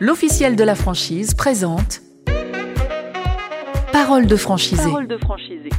l'officiel 0.00 0.56
de 0.56 0.64
la 0.64 0.74
franchise 0.74 1.34
présente 1.34 2.02
Parole 3.92 4.26
de 4.26 4.36
franchisé. 4.36 4.82
Parole 4.82 5.08
de 5.08 5.16
franchisé. 5.16 5.70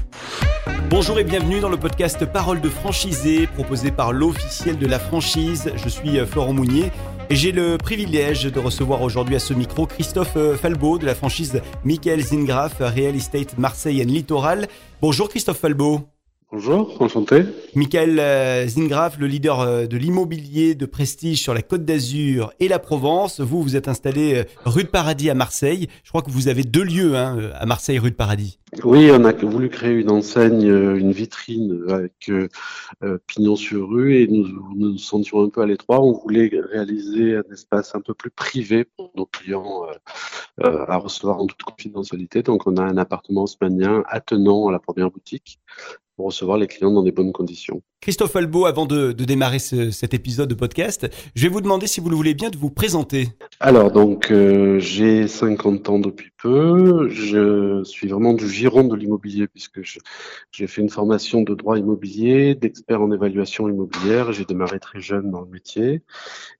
Bonjour 0.89 1.19
et 1.19 1.23
bienvenue 1.23 1.59
dans 1.59 1.69
le 1.69 1.77
podcast 1.77 2.25
Parole 2.25 2.59
de 2.59 2.69
franchisé 2.69 3.45
proposé 3.45 3.91
par 3.91 4.13
l'officiel 4.13 4.77
de 4.79 4.87
la 4.87 4.97
franchise. 4.97 5.71
Je 5.75 5.89
suis 5.89 6.17
euh, 6.17 6.25
Florent 6.25 6.53
Mounier 6.53 6.91
et 7.29 7.35
j'ai 7.35 7.51
le 7.51 7.77
privilège 7.77 8.45
de 8.45 8.59
recevoir 8.59 9.01
aujourd'hui 9.01 9.35
à 9.35 9.39
ce 9.39 9.53
micro 9.53 9.85
Christophe 9.85 10.35
euh, 10.35 10.55
Falbeau 10.55 10.97
de 10.97 11.05
la 11.05 11.13
franchise 11.13 11.61
Michael 11.83 12.21
Zingraf 12.21 12.77
Real 12.79 13.15
Estate 13.15 13.57
Marseille 13.57 14.01
and 14.01 14.07
Littoral. 14.07 14.67
Bonjour 15.01 15.29
Christophe 15.29 15.59
Falbeau. 15.59 16.07
Bonjour, 16.49 17.01
enchanté. 17.01 17.43
Michael 17.75 18.21
euh, 18.21 18.65
Zingraf, 18.67 19.19
le 19.19 19.27
leader 19.27 19.59
euh, 19.59 19.85
de 19.85 19.97
l'immobilier 19.97 20.75
de 20.75 20.85
prestige 20.85 21.41
sur 21.41 21.53
la 21.53 21.61
Côte 21.61 21.83
d'Azur 21.83 22.53
et 22.61 22.69
la 22.69 22.79
Provence. 22.79 23.41
Vous, 23.41 23.61
vous 23.61 23.75
êtes 23.75 23.89
installé 23.89 24.33
euh, 24.35 24.43
rue 24.63 24.85
de 24.85 24.87
Paradis 24.87 25.29
à 25.29 25.33
Marseille. 25.33 25.89
Je 26.05 26.09
crois 26.09 26.21
que 26.21 26.31
vous 26.31 26.47
avez 26.47 26.63
deux 26.63 26.85
lieux 26.85 27.17
hein, 27.17 27.51
à 27.53 27.65
Marseille, 27.65 27.99
rue 27.99 28.11
de 28.11 28.15
Paradis. 28.15 28.59
Oui, 28.85 29.09
on 29.11 29.25
a 29.25 29.33
voulu 29.33 29.67
créer 29.67 29.91
une 29.91 30.09
enseigne, 30.09 30.67
une 30.67 31.11
vitrine 31.11 31.83
avec 31.89 32.31
pignon 33.27 33.55
sur 33.57 33.89
rue 33.89 34.21
et 34.21 34.27
nous 34.27 34.47
nous 34.75 34.97
sentions 34.97 35.43
un 35.43 35.49
peu 35.49 35.61
à 35.61 35.65
l'étroit. 35.65 36.01
On 36.01 36.13
voulait 36.13 36.49
réaliser 36.71 37.35
un 37.35 37.43
espace 37.51 37.93
un 37.93 38.01
peu 38.01 38.13
plus 38.13 38.29
privé 38.31 38.85
pour 38.85 39.11
nos 39.15 39.25
clients 39.25 39.85
à 40.61 40.97
recevoir 40.97 41.39
en 41.39 41.45
toute 41.45 41.63
confidentialité. 41.63 42.43
Donc 42.43 42.67
on 42.67 42.75
a 42.75 42.83
un 42.83 42.97
appartement 42.97 43.43
haussmannien 43.43 44.03
attenant 44.07 44.67
à 44.67 44.71
la 44.73 44.79
première 44.79 45.11
boutique 45.11 45.59
pour 46.17 46.25
recevoir 46.25 46.57
les 46.57 46.67
clients 46.67 46.91
dans 46.91 47.03
des 47.03 47.11
bonnes 47.11 47.31
conditions. 47.31 47.81
Christophe 48.01 48.35
Albo, 48.35 48.65
avant 48.65 48.85
de, 48.85 49.11
démarrer 49.11 49.59
cet 49.59 50.13
épisode 50.13 50.49
de 50.49 50.55
podcast, 50.55 51.07
je 51.35 51.43
vais 51.43 51.49
vous 51.49 51.61
demander 51.61 51.87
si 51.87 51.99
vous 51.99 52.09
le 52.09 52.15
voulez 52.15 52.33
bien 52.33 52.49
de 52.49 52.57
vous 52.57 52.69
présenter. 52.69 53.27
Alors 53.59 53.91
donc 53.91 54.31
euh, 54.31 54.79
j'ai 54.79 55.27
50 55.27 55.89
ans 55.89 55.99
depuis 55.99 56.31
peu, 56.41 57.09
je 57.09 57.83
suis 57.83 58.07
vraiment 58.07 58.33
du 58.33 58.47
giron 58.49 58.83
de 58.85 58.95
l'immobilier 58.95 59.47
puisque 59.47 59.81
j'ai 60.51 60.67
fait 60.67 60.81
une 60.81 60.89
formation 60.89 61.41
de 61.41 61.53
droit 61.53 61.77
immobilier, 61.77 62.55
d'expert 62.55 63.01
en 63.01 63.11
évaluation 63.11 63.67
immobilière, 63.67 64.31
j'ai 64.31 64.45
démarré 64.45 64.79
très 64.79 65.01
jeune 65.01 65.29
dans 65.29 65.41
le 65.41 65.49
métier 65.49 66.01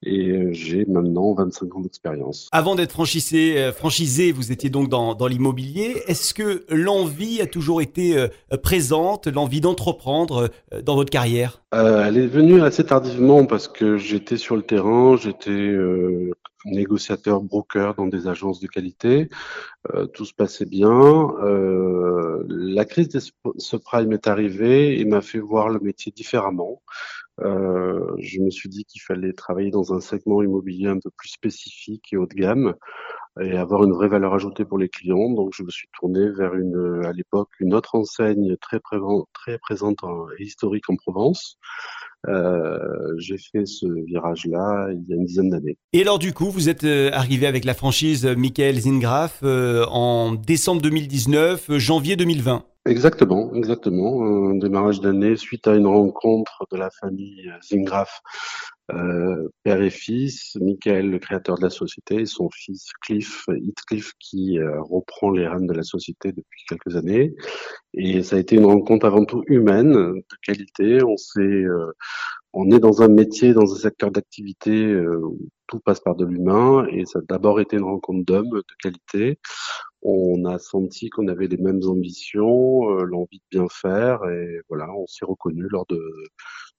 et 0.04 0.30
euh, 0.30 0.50
j'ai 0.52 0.86
maintenant 0.86 1.34
25 1.34 1.76
ans 1.76 1.82
d'expérience. 1.82 2.50
Avant 2.52 2.76
d'être 2.76 2.92
franchisé, 2.92 3.58
euh, 3.58 3.72
franchisé, 3.72 4.32
vous 4.32 4.52
étiez 4.52 4.70
donc 4.70 4.90
dans, 4.90 5.16
dans 5.16 5.28
l'immobilier. 5.28 6.04
Est-ce 6.08 6.34
que 6.34 6.66
l'envie 6.70 7.42
a 7.42 7.48
toujours 7.48 7.82
été 7.82 8.28
présente, 8.62 9.28
l'envie 9.28 9.47
d'entreprendre 9.62 10.50
dans 10.84 10.96
votre 10.96 11.10
carrière 11.10 11.62
euh, 11.74 12.06
elle 12.06 12.18
est 12.18 12.28
venue 12.28 12.62
assez 12.62 12.86
tardivement 12.86 13.46
parce 13.46 13.68
que 13.68 13.98
j'étais 13.98 14.38
sur 14.38 14.56
le 14.56 14.62
terrain, 14.62 15.18
j'étais 15.18 15.52
euh, 15.52 16.32
négociateur, 16.66 17.42
broker 17.42 17.96
dans 17.96 18.08
des 18.08 18.28
agences 18.28 18.60
de 18.62 18.68
qualité, 18.68 19.30
euh, 19.94 20.06
tout 20.08 20.26
se 20.26 20.34
passait 20.34 20.66
bien. 20.66 21.34
la 22.50 22.86
crise 22.86 23.10
des 23.10 23.20
subprimes 23.58 24.14
est 24.14 24.28
arrivée 24.28 25.00
et 25.00 25.06
m'a 25.06 25.22
fait 25.22 25.40
voir 25.40 25.70
le 25.70 25.80
métier 25.80 26.12
différemment. 26.12 26.82
je 27.40 28.40
me 28.40 28.50
suis 28.50 28.70
dit 28.70 28.86
qu'il 28.86 29.02
fallait 29.02 29.34
travailler 29.34 29.72
dans 29.72 29.94
un 29.94 30.00
segment 30.00 30.42
immobilier 30.42 30.88
un 30.88 31.00
peu 31.00 31.10
plus 31.16 31.30
spécifique 31.30 32.14
et 32.14 32.18
haut 32.18 32.28
de 32.28 32.34
gamme 32.34 32.76
et 33.42 33.58
avoir 33.58 33.84
une 33.84 33.94
vraie 33.94 34.08
valeur 34.08 34.34
ajoutée 34.34 34.66
pour 34.66 34.78
les 34.78 34.90
clients. 34.90 35.30
Donc, 35.32 35.54
je 35.54 35.64
me 35.64 35.70
suis 35.70 35.88
tourné 36.00 36.30
vers 36.30 36.54
une, 36.56 37.06
à 37.06 37.14
l'époque, 37.14 37.50
une 37.60 37.74
autre 37.74 37.96
enseigne 37.96 38.56
très, 38.58 38.80
très 38.80 38.98
présente 39.60 40.00
et 40.40 40.44
historique 40.44 40.90
en 40.90 40.96
Provence. 40.96 41.58
Euh, 42.28 42.78
j'ai 43.18 43.38
fait 43.38 43.66
ce 43.66 43.86
virage-là 44.06 44.90
il 44.92 45.08
y 45.08 45.14
a 45.14 45.16
une 45.16 45.26
dizaine 45.26 45.50
d'années. 45.50 45.78
Et 45.94 46.02
alors 46.02 46.20
du 46.20 46.34
coup, 46.34 46.50
vous 46.50 46.68
êtes 46.68 46.84
euh, 46.84 47.10
arrivé 47.14 47.48
avec 47.48 47.64
la 47.64 47.74
franchise 47.74 48.26
Michael 48.26 48.80
Zingraf 48.82 49.40
euh, 49.44 49.86
en 49.86 50.34
décembre 50.34 50.82
2019, 50.82 51.78
janvier 51.78 52.16
2020. 52.16 52.64
Exactement, 52.88 53.54
exactement. 53.54 54.24
Un 54.24 54.56
démarrage 54.56 55.02
d'année 55.02 55.36
suite 55.36 55.68
à 55.68 55.76
une 55.76 55.88
rencontre 55.88 56.66
de 56.72 56.78
la 56.78 56.90
famille 56.90 57.52
Zingraf, 57.62 58.22
euh, 58.94 59.50
père 59.64 59.82
et 59.82 59.90
fils, 59.90 60.56
Michael, 60.62 61.10
le 61.10 61.20
créateur 61.20 61.58
de 61.58 61.64
la 61.64 61.70
société, 61.70 62.22
et 62.22 62.26
son 62.26 62.50
fils 62.50 62.92
Cliff, 63.02 63.46
Heathcliff, 63.50 64.14
qui 64.20 64.58
euh, 64.60 64.82
reprend 64.84 65.32
les 65.32 65.48
rênes 65.48 65.68
de 65.68 65.74
la 65.74 65.84
société 65.84 66.32
depuis 66.32 66.64
quelques 66.70 66.96
années. 66.96 67.36
Et 67.94 68.24
ça 68.24 68.38
a 68.38 68.40
été 68.40 68.56
une 68.56 68.66
rencontre 68.66 69.06
avant 69.06 69.26
tout 69.26 69.44
humaine, 69.48 69.92
de 69.94 70.24
qualité. 70.42 71.04
On 71.04 71.18
s'est, 71.18 71.42
euh, 71.42 71.92
on 72.54 72.72
est 72.72 72.80
dans 72.80 73.02
un 73.02 73.10
métier, 73.10 73.54
dans 73.54 73.74
un 73.74 73.78
secteur 73.78 74.12
d'activité 74.12 74.96
où 74.96 75.38
tout 75.68 75.80
passe 75.80 76.00
par 76.00 76.16
de 76.16 76.26
l'humain, 76.26 76.86
et 76.92 77.06
ça 77.06 77.20
a 77.20 77.22
d'abord 77.28 77.60
été 77.60 77.78
une 77.78 77.84
rencontre 77.84 78.26
d'hommes 78.26 78.50
de 78.50 78.76
qualité 78.82 79.40
on 80.02 80.46
a 80.46 80.60
senti 80.60 81.10
qu'on 81.10 81.28
avait 81.28 81.48
les 81.48 81.58
mêmes 81.58 81.82
ambitions, 81.86 82.90
euh, 82.92 83.04
l'envie 83.04 83.40
de 83.40 83.58
bien 83.58 83.68
faire, 83.70 84.24
et 84.26 84.62
voilà, 84.70 84.88
on 84.96 85.08
s'est 85.08 85.26
reconnu 85.26 85.66
lors 85.70 85.86
de, 85.90 86.00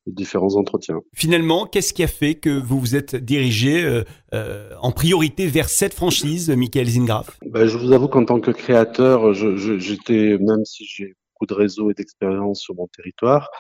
différents 0.07 0.57
entretiens. 0.57 1.01
Finalement, 1.15 1.67
qu'est-ce 1.67 1.93
qui 1.93 2.03
a 2.03 2.07
fait 2.07 2.35
que 2.35 2.49
vous 2.49 2.81
vous 2.81 2.97
êtes 2.97 3.15
dirigé 3.15 3.85
euh, 3.85 4.05
euh, 4.33 4.71
en 4.81 4.91
priorité 4.91 5.47
vers 5.47 5.69
cette 5.69 5.93
franchise, 5.93 6.49
Michael 6.49 6.87
Zingraf? 6.87 7.39
Ben, 7.45 7.67
Je 7.67 7.77
vous 7.77 7.93
avoue 7.93 8.09
qu'en 8.09 8.25
tant 8.25 8.41
que 8.41 8.51
créateur, 8.51 9.35
j'étais, 9.35 10.39
même 10.39 10.65
si 10.65 10.87
j'ai 10.87 11.15
de 11.47 11.55
réseaux 11.55 11.91
et 11.91 11.95
d'expérience 11.95 12.61
sur 12.61 12.75
mon 12.75 12.89
territoire, 12.89 13.51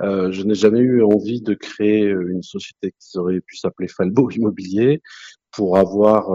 je 0.00 0.42
n'ai 0.42 0.54
jamais 0.54 0.80
eu 0.80 1.02
envie 1.02 1.40
de 1.40 1.54
créer 1.54 2.04
une 2.06 2.42
société 2.42 2.94
qui 2.98 3.18
aurait 3.18 3.40
pu 3.40 3.56
s'appeler 3.56 3.88
Falbo 3.88 4.30
Immobilier 4.30 5.02
pour 5.50 5.76
avoir 5.76 6.30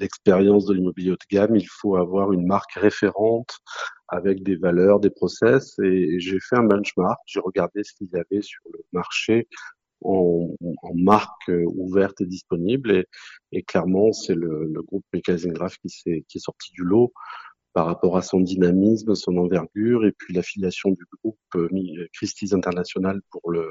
l'expérience 0.00 0.66
de 0.66 0.74
l'immobilier 0.74 1.12
haut 1.12 1.14
de 1.14 1.36
gamme, 1.36 1.56
il 1.56 1.68
faut 1.68 1.96
avoir 1.96 2.32
une 2.32 2.46
marque 2.46 2.72
référente 2.74 3.58
avec 4.08 4.42
des 4.42 4.56
valeurs, 4.56 5.00
des 5.00 5.10
process. 5.10 5.78
Et 5.78 6.18
j'ai 6.18 6.38
fait 6.40 6.56
un 6.56 6.64
benchmark, 6.64 7.18
j'ai 7.26 7.40
regardé 7.40 7.82
ce 7.84 7.92
qu'il 7.94 8.08
y 8.12 8.16
avait 8.16 8.42
sur 8.42 8.62
le 8.72 8.80
marché 8.92 9.48
en, 10.02 10.48
en 10.82 10.94
marque 10.94 11.50
ouverte 11.66 12.20
et 12.20 12.26
disponible. 12.26 13.04
Et, 13.52 13.62
clairement, 13.62 14.12
c'est 14.12 14.34
le, 14.34 14.72
groupe 14.82 15.04
Graph 15.14 15.76
qui, 15.78 16.24
qui 16.28 16.38
est 16.38 16.44
sorti 16.44 16.72
du 16.72 16.82
lot 16.82 17.12
par 17.72 17.86
rapport 17.86 18.16
à 18.16 18.22
son 18.22 18.40
dynamisme, 18.40 19.14
son 19.14 19.36
envergure, 19.36 20.04
et 20.04 20.12
puis 20.12 20.34
l'affiliation 20.34 20.90
du 20.90 21.04
groupe 21.18 21.38
euh, 21.56 21.68
Christie's 22.12 22.52
International 22.52 23.20
pour 23.30 23.50
le, 23.50 23.68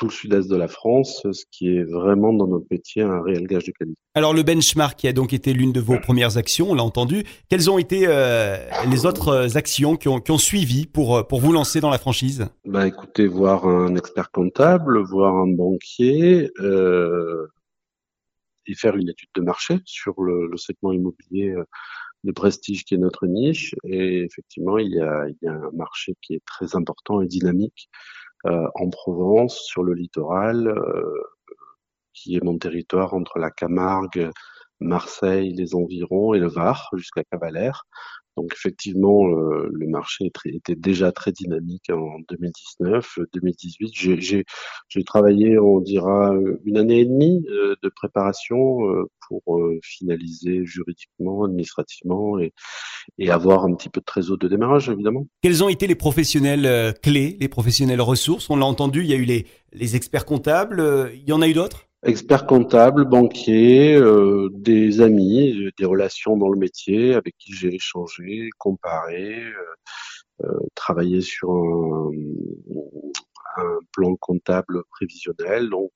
tout 0.00 0.06
le 0.06 0.12
sud-est 0.12 0.48
de 0.48 0.56
la 0.56 0.66
France, 0.66 1.26
ce 1.30 1.44
qui 1.50 1.68
est 1.68 1.84
vraiment 1.84 2.32
dans 2.32 2.46
notre 2.46 2.64
métier 2.70 3.02
un 3.02 3.20
réel 3.20 3.46
gage 3.46 3.64
de 3.64 3.72
qualité. 3.72 4.00
Alors 4.14 4.32
le 4.32 4.42
benchmark 4.42 4.98
qui 4.98 5.06
a 5.06 5.12
donc 5.12 5.34
été 5.34 5.52
l'une 5.52 5.72
de 5.72 5.80
vos 5.80 5.98
premières 6.00 6.38
actions, 6.38 6.70
on 6.70 6.74
l'a 6.74 6.82
entendu, 6.82 7.24
quelles 7.50 7.70
ont 7.70 7.76
été 7.76 8.04
euh, 8.06 8.56
les 8.90 9.04
autres 9.04 9.58
actions 9.58 9.96
qui 9.96 10.08
ont, 10.08 10.18
qui 10.18 10.30
ont, 10.30 10.38
suivi 10.38 10.86
pour, 10.86 11.18
euh, 11.18 11.22
pour 11.22 11.40
vous 11.40 11.52
lancer 11.52 11.80
dans 11.80 11.90
la 11.90 11.98
franchise? 11.98 12.48
Bah 12.64 12.86
écoutez, 12.86 13.26
voir 13.26 13.66
un 13.66 13.94
expert 13.94 14.30
comptable, 14.30 15.02
voir 15.02 15.36
un 15.36 15.48
banquier 15.48 16.50
euh, 16.60 17.48
et 18.66 18.74
faire 18.74 18.96
une 18.96 19.10
étude 19.10 19.28
de 19.34 19.42
marché 19.42 19.80
sur 19.84 20.14
le, 20.22 20.48
le 20.50 20.56
segment 20.56 20.92
immobilier 20.92 21.50
euh, 21.50 21.64
de 22.24 22.32
prestige 22.32 22.84
qui 22.84 22.94
est 22.94 22.98
notre 22.98 23.26
niche. 23.26 23.74
Et 23.84 24.22
effectivement, 24.22 24.78
il 24.78 24.92
y 24.92 25.00
a, 25.00 25.26
il 25.28 25.36
y 25.42 25.48
a 25.48 25.52
un 25.52 25.70
marché 25.72 26.14
qui 26.22 26.34
est 26.34 26.44
très 26.44 26.76
important 26.76 27.20
et 27.20 27.26
dynamique 27.26 27.88
euh, 28.46 28.66
en 28.74 28.88
Provence, 28.90 29.60
sur 29.60 29.82
le 29.82 29.94
littoral, 29.94 30.68
euh, 30.68 31.22
qui 32.14 32.36
est 32.36 32.44
mon 32.44 32.58
territoire 32.58 33.14
entre 33.14 33.38
la 33.38 33.50
Camargue, 33.50 34.30
Marseille, 34.80 35.52
les 35.52 35.74
environs 35.74 36.34
et 36.34 36.38
le 36.38 36.48
Var 36.48 36.88
jusqu'à 36.94 37.22
Cavalère. 37.24 37.86
Donc 38.40 38.54
effectivement, 38.54 39.28
euh, 39.28 39.68
le 39.70 39.86
marché 39.86 40.30
était 40.46 40.74
déjà 40.74 41.12
très 41.12 41.30
dynamique 41.30 41.90
en 41.90 42.20
2019, 42.30 43.18
2018. 43.34 43.92
J'ai 43.92 45.04
travaillé, 45.04 45.58
on 45.58 45.80
dira, 45.80 46.32
une 46.64 46.78
année 46.78 47.00
et 47.00 47.04
demie 47.04 47.44
euh, 47.50 47.74
de 47.82 47.90
préparation 47.90 48.88
euh, 48.88 49.04
pour 49.28 49.60
finaliser 49.82 50.64
juridiquement, 50.64 51.44
administrativement 51.44 52.38
et, 52.38 52.52
avoir 53.28 53.64
un 53.64 53.74
petit 53.74 53.90
peu 53.90 54.00
de 54.00 54.04
trésor 54.06 54.38
de 54.38 54.48
démarrage, 54.48 54.88
évidemment. 54.88 55.26
Quels 55.42 55.62
ont 55.62 55.68
été 55.68 55.86
les 55.86 55.94
professionnels 55.94 56.94
clés, 57.02 57.36
les 57.38 57.48
professionnels 57.48 58.00
ressources? 58.00 58.48
On 58.50 58.56
l'a 58.56 58.66
entendu, 58.66 59.02
il 59.02 59.06
y 59.06 59.12
a 59.12 59.16
eu 59.16 59.24
les, 59.24 59.46
les 59.72 59.96
experts 59.96 60.24
comptables, 60.24 61.12
il 61.14 61.28
y 61.28 61.32
en 61.32 61.42
a 61.42 61.48
eu 61.48 61.52
d'autres? 61.52 61.89
Expert 62.02 62.46
comptable, 62.46 63.04
banquier, 63.04 63.94
euh, 63.94 64.48
des 64.54 65.02
amis, 65.02 65.68
des 65.78 65.84
relations 65.84 66.38
dans 66.38 66.48
le 66.48 66.58
métier 66.58 67.14
avec 67.14 67.34
qui 67.38 67.52
j'ai 67.52 67.74
échangé, 67.74 68.48
comparé, 68.56 69.34
euh, 69.34 70.46
euh, 70.46 70.58
travaillé 70.74 71.20
sur 71.20 71.50
un, 71.50 72.10
un, 73.58 73.78
plan 73.92 74.16
comptable 74.16 74.82
prévisionnel. 74.90 75.68
Donc, 75.68 75.90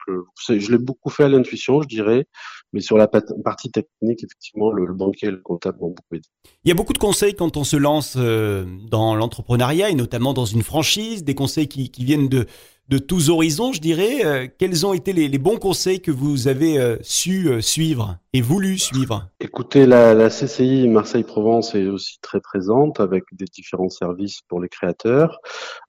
je 0.46 0.70
l'ai 0.70 0.76
beaucoup 0.76 1.08
fait 1.08 1.24
à 1.24 1.28
l'intuition, 1.28 1.80
je 1.80 1.88
dirais, 1.88 2.26
mais 2.74 2.80
sur 2.80 2.98
la 2.98 3.08
partie 3.08 3.70
technique, 3.70 4.22
effectivement, 4.22 4.72
le, 4.72 4.92
banquier 4.92 5.28
et 5.28 5.30
le 5.30 5.40
comptable 5.40 5.78
m'ont 5.80 5.88
beaucoup 5.88 6.16
aidé. 6.16 6.28
Il 6.64 6.68
y 6.68 6.72
a 6.72 6.74
beaucoup 6.74 6.92
de 6.92 6.98
conseils 6.98 7.34
quand 7.34 7.56
on 7.56 7.64
se 7.64 7.76
lance 7.76 8.18
dans 8.18 9.14
l'entrepreneuriat 9.14 9.88
et 9.88 9.94
notamment 9.94 10.34
dans 10.34 10.44
une 10.44 10.62
franchise, 10.62 11.24
des 11.24 11.34
conseils 11.34 11.68
qui, 11.68 11.90
qui 11.90 12.04
viennent 12.04 12.28
de 12.28 12.46
de 12.88 12.98
tous 12.98 13.30
horizons, 13.30 13.72
je 13.72 13.80
dirais. 13.80 14.24
Euh, 14.24 14.46
quels 14.58 14.84
ont 14.84 14.92
été 14.92 15.12
les, 15.12 15.38
bons 15.38 15.56
conseils 15.56 16.00
que 16.00 16.10
vous 16.10 16.48
avez 16.48 16.78
euh, 16.78 16.96
su 17.02 17.48
euh, 17.48 17.60
suivre 17.60 18.18
et 18.32 18.42
voulu 18.42 18.78
suivre? 18.78 19.28
Écoutez, 19.40 19.86
la, 19.86 20.12
la 20.14 20.28
CCI 20.28 20.88
Marseille-Provence 20.88 21.74
est 21.74 21.86
aussi 21.86 22.18
très 22.20 22.40
présente 22.40 23.00
avec 23.00 23.24
des 23.32 23.46
différents 23.46 23.88
services 23.88 24.40
pour 24.48 24.60
les 24.60 24.68
créateurs. 24.68 25.40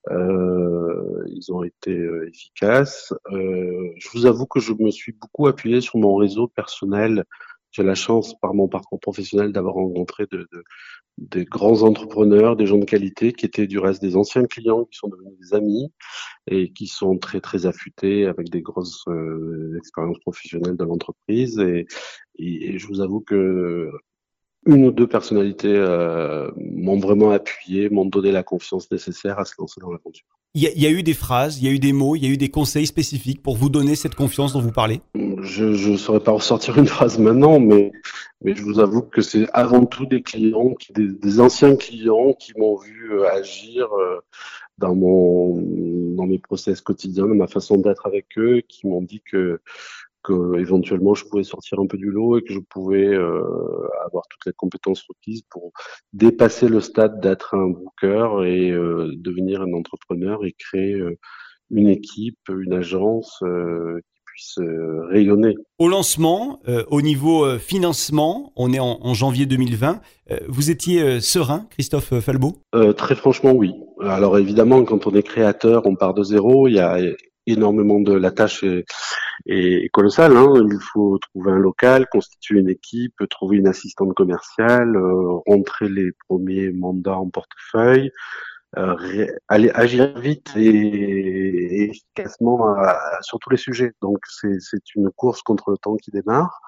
ils 0.09 1.51
ont 1.51 1.63
été 1.63 2.07
efficaces. 2.27 3.13
je 3.31 4.09
vous 4.13 4.25
avoue 4.25 4.45
que 4.45 4.59
je 4.59 4.73
me 4.79 4.91
suis 4.91 5.13
beaucoup 5.13 5.47
appuyé 5.47 5.81
sur 5.81 5.97
mon 5.97 6.15
réseau 6.15 6.47
personnel 6.47 7.25
j'ai 7.75 7.83
la 7.83 7.95
chance, 7.95 8.39
par 8.39 8.53
mon 8.53 8.67
parcours 8.69 8.99
professionnel, 8.99 9.51
d'avoir 9.51 9.75
rencontré 9.75 10.25
de, 10.31 10.47
de, 10.51 10.63
des 11.17 11.43
grands 11.43 11.83
entrepreneurs, 11.83 12.55
des 12.55 12.65
gens 12.67 12.77
de 12.77 12.85
qualité 12.85 13.33
qui 13.33 13.45
étaient 13.45 13.67
du 13.67 13.79
reste 13.79 14.01
des 14.01 14.15
anciens 14.15 14.45
clients, 14.45 14.85
qui 14.85 14.97
sont 14.97 15.09
devenus 15.09 15.37
des 15.39 15.53
amis 15.53 15.91
et 16.47 16.71
qui 16.71 16.87
sont 16.87 17.17
très 17.17 17.41
très 17.41 17.65
affûtés 17.65 18.27
avec 18.27 18.49
des 18.49 18.61
grosses 18.61 19.03
euh, 19.09 19.77
expériences 19.77 20.19
professionnelles 20.19 20.77
de 20.77 20.85
l'entreprise. 20.85 21.59
Et, 21.59 21.85
et, 22.37 22.79
je 22.79 22.87
vous 22.87 23.01
avoue 23.01 23.19
que 23.19 23.91
une 24.65 24.85
ou 24.85 24.91
deux 24.91 25.07
personnalités 25.07 25.75
euh, 25.75 26.49
m'ont 26.55 26.99
vraiment 26.99 27.31
appuyé, 27.31 27.89
m'ont 27.89 28.05
donné 28.05 28.31
la 28.31 28.43
confiance 28.43 28.89
nécessaire 28.89 29.37
à 29.37 29.45
se 29.45 29.53
lancer 29.59 29.81
dans 29.81 29.91
l'aventure. 29.91 30.25
Il 30.57 30.61
y, 30.63 30.85
a 30.85 30.89
eu 30.89 31.03
des 31.03 31.13
phrases, 31.13 31.59
il 31.59 31.65
y 31.65 31.67
a 31.67 31.71
eu 31.73 31.79
des 31.79 31.91
mots, 31.91 32.15
il 32.15 32.23
y 32.23 32.27
a 32.27 32.29
eu 32.29 32.37
des 32.37 32.47
conseils 32.47 32.87
spécifiques 32.87 33.43
pour 33.43 33.57
vous 33.57 33.67
donner 33.67 33.93
cette 33.95 34.15
confiance 34.15 34.53
dont 34.53 34.61
vous 34.61 34.71
parlez. 34.71 35.01
Je 35.41 35.65
ne 35.65 35.97
saurais 35.97 36.21
pas 36.21 36.31
ressortir 36.31 36.77
une 36.77 36.87
phrase 36.87 37.19
maintenant, 37.19 37.59
mais, 37.59 37.91
je 38.45 38.63
vous 38.63 38.79
avoue 38.79 39.01
que 39.01 39.21
c'est 39.21 39.49
avant 39.51 39.85
tout 39.85 40.05
des 40.05 40.21
clients, 40.21 40.73
des, 40.91 41.09
des 41.09 41.39
anciens 41.41 41.75
clients 41.75 42.31
qui 42.31 42.53
m'ont 42.57 42.77
vu 42.77 43.11
euh, 43.11 43.29
agir 43.33 43.93
euh, 43.95 44.21
dans, 44.77 44.95
mon, 44.95 45.61
dans 46.15 46.25
mes 46.25 46.39
process 46.39 46.79
quotidiens, 46.79 47.27
dans 47.27 47.35
ma 47.35 47.47
façon 47.47 47.75
d'être 47.75 48.07
avec 48.07 48.27
eux, 48.37 48.61
qui 48.65 48.87
m'ont 48.87 49.01
dit 49.01 49.21
que 49.29 49.59
que 50.25 50.59
éventuellement 50.59 51.13
je 51.13 51.25
pouvais 51.25 51.43
sortir 51.43 51.79
un 51.79 51.87
peu 51.87 51.97
du 51.97 52.09
lot 52.09 52.37
et 52.37 52.41
que 52.41 52.53
je 52.53 52.59
pouvais 52.59 53.07
euh, 53.07 53.41
avoir 54.05 54.23
toutes 54.29 54.45
les 54.45 54.53
compétences 54.53 55.03
requises 55.07 55.43
pour 55.49 55.71
dépasser 56.13 56.67
le 56.67 56.81
stade 56.81 57.19
d'être 57.21 57.55
un 57.55 57.69
booker 57.69 58.43
et 58.45 58.71
euh, 58.71 59.11
devenir 59.17 59.61
un 59.61 59.73
entrepreneur 59.73 60.43
et 60.45 60.53
créer 60.57 60.93
euh, 60.93 61.17
une 61.71 61.89
équipe, 61.89 62.39
une 62.49 62.73
agence 62.73 63.39
qui 63.41 64.21
puisse 64.23 64.59
rayonner. 65.09 65.55
Au 65.79 65.87
lancement, 65.87 66.59
au 66.89 67.01
niveau 67.01 67.57
financement, 67.57 68.53
on 68.55 68.71
est 68.71 68.79
en, 68.79 68.99
en 69.01 69.15
janvier 69.15 69.47
2020. 69.47 69.99
vous 70.47 70.69
étiez 70.69 71.19
serein, 71.21 71.65
Christophe 71.71 72.19
Falbeau? 72.19 72.57
Très 72.97 73.15
franchement, 73.15 73.51
oui. 73.51 73.73
Alors 73.99 74.37
évidemment, 74.37 74.83
quand 74.83 75.07
on 75.07 75.15
est 75.15 75.23
créateur, 75.23 75.87
on 75.87 75.95
part 75.95 76.13
de 76.13 76.21
zéro. 76.21 76.67
Il 76.67 76.75
y 76.75 76.79
a 76.79 76.99
énormément 77.47 77.99
de 77.99 78.13
la 78.13 78.29
tâche 78.29 78.63
est, 78.63 78.85
est 79.45 79.89
colossale. 79.91 80.35
Hein. 80.35 80.53
Il 80.55 80.79
faut 80.79 81.17
trouver 81.19 81.51
un 81.51 81.57
local, 81.57 82.07
constituer 82.11 82.59
une 82.59 82.69
équipe, 82.69 83.13
trouver 83.29 83.57
une 83.57 83.67
assistante 83.67 84.13
commerciale, 84.13 84.95
euh, 84.95 85.39
rentrer 85.47 85.89
les 85.89 86.11
premiers 86.27 86.71
mandats 86.71 87.17
en 87.17 87.29
portefeuille, 87.29 88.11
euh, 88.77 89.27
aller 89.47 89.71
agir 89.73 90.19
vite 90.19 90.51
et, 90.57 91.34
efficacement 91.83 92.75
sur 93.21 93.39
tous 93.39 93.49
les 93.49 93.57
sujets. 93.57 93.91
Donc 94.01 94.19
c'est 94.27 94.79
une 94.95 95.09
course 95.11 95.41
contre 95.41 95.71
le 95.71 95.77
temps 95.77 95.95
qui 95.95 96.11
démarre. 96.11 96.59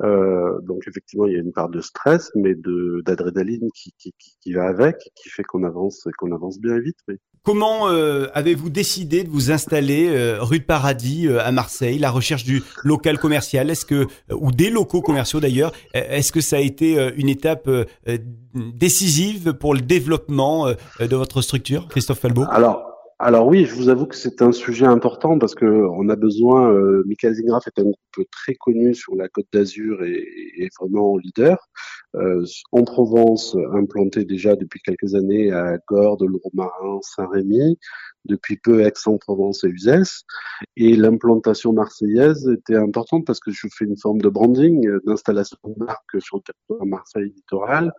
Euh, 0.00 0.60
donc 0.62 0.82
effectivement, 0.88 1.26
il 1.26 1.32
y 1.32 1.36
a 1.36 1.40
une 1.40 1.52
part 1.52 1.68
de 1.68 1.80
stress, 1.80 2.30
mais 2.34 2.54
de 2.54 3.02
d'adrénaline 3.04 3.68
qui, 3.74 3.94
qui, 3.98 4.14
qui, 4.40 4.52
va 4.52 4.66
avec, 4.66 4.96
qui 5.14 5.28
fait 5.28 5.44
qu'on 5.44 5.64
avance 5.64 6.06
qu'on 6.18 6.32
avance 6.32 6.58
bien 6.58 6.78
vite. 6.78 6.98
Mais... 7.08 7.16
Comment 7.44 7.88
euh, 7.88 8.28
avez-vous 8.32 8.70
décidé 8.70 9.22
de 9.22 9.28
vous 9.28 9.50
installer 9.50 10.08
euh, 10.08 10.38
rue 10.40 10.60
de 10.60 10.64
Paradis 10.64 11.28
euh, 11.28 11.44
à 11.44 11.52
Marseille 11.52 11.98
La 11.98 12.10
recherche 12.10 12.44
du 12.44 12.62
local 12.82 13.18
commercial, 13.18 13.68
est-ce 13.68 13.84
que 13.84 14.06
ou 14.32 14.50
des 14.50 14.70
locaux 14.70 15.02
commerciaux 15.02 15.40
d'ailleurs, 15.40 15.72
est-ce 15.92 16.32
que 16.32 16.40
ça 16.40 16.56
a 16.56 16.60
été 16.60 17.12
une 17.16 17.28
étape 17.28 17.68
décisive 18.54 19.52
pour 19.52 19.74
le 19.74 19.80
développement 19.80 20.68
de 20.68 21.16
votre 21.16 21.42
structure, 21.42 21.86
Christophe 21.88 22.20
Falbeau? 22.20 22.44
Alors 22.48 22.93
alors 23.24 23.46
oui, 23.46 23.64
je 23.64 23.74
vous 23.74 23.88
avoue 23.88 24.04
que 24.04 24.16
c'est 24.16 24.42
un 24.42 24.52
sujet 24.52 24.84
important 24.84 25.38
parce 25.38 25.54
que 25.54 25.64
on 25.64 26.10
a 26.10 26.16
besoin. 26.16 26.70
Euh, 26.70 27.02
Michael 27.06 27.32
Zingraf 27.32 27.66
est 27.66 27.78
un 27.78 27.84
groupe 27.84 28.28
très 28.30 28.54
connu 28.54 28.94
sur 28.94 29.16
la 29.16 29.28
Côte 29.28 29.46
d'Azur 29.50 30.04
et, 30.04 30.22
et, 30.58 30.68
vraiment 30.78 31.16
leader. 31.16 31.70
Euh, 32.14 32.44
en 32.72 32.84
Provence, 32.84 33.56
implanté 33.72 34.24
déjà 34.24 34.56
depuis 34.56 34.80
quelques 34.80 35.14
années 35.14 35.52
à 35.52 35.78
Gordes, 35.88 36.22
Lourmarin, 36.22 37.00
Saint-Rémy, 37.02 37.78
depuis 38.24 38.56
peu 38.56 38.80
Aix-en-Provence 38.80 39.64
et 39.64 39.68
Uzès. 39.68 40.24
Et 40.76 40.96
l'implantation 40.96 41.72
marseillaise 41.72 42.48
était 42.48 42.76
importante 42.76 43.26
parce 43.26 43.40
que 43.40 43.50
je 43.50 43.66
fais 43.72 43.84
une 43.84 43.98
forme 43.98 44.20
de 44.20 44.28
branding, 44.28 44.86
euh, 44.86 45.00
d'installation 45.06 45.58
de 45.64 45.84
marque 45.84 46.20
sur 46.20 46.38
le 46.38 46.42
territoire 46.42 46.86
Marseille 46.86 47.32
littoral. 47.34 47.92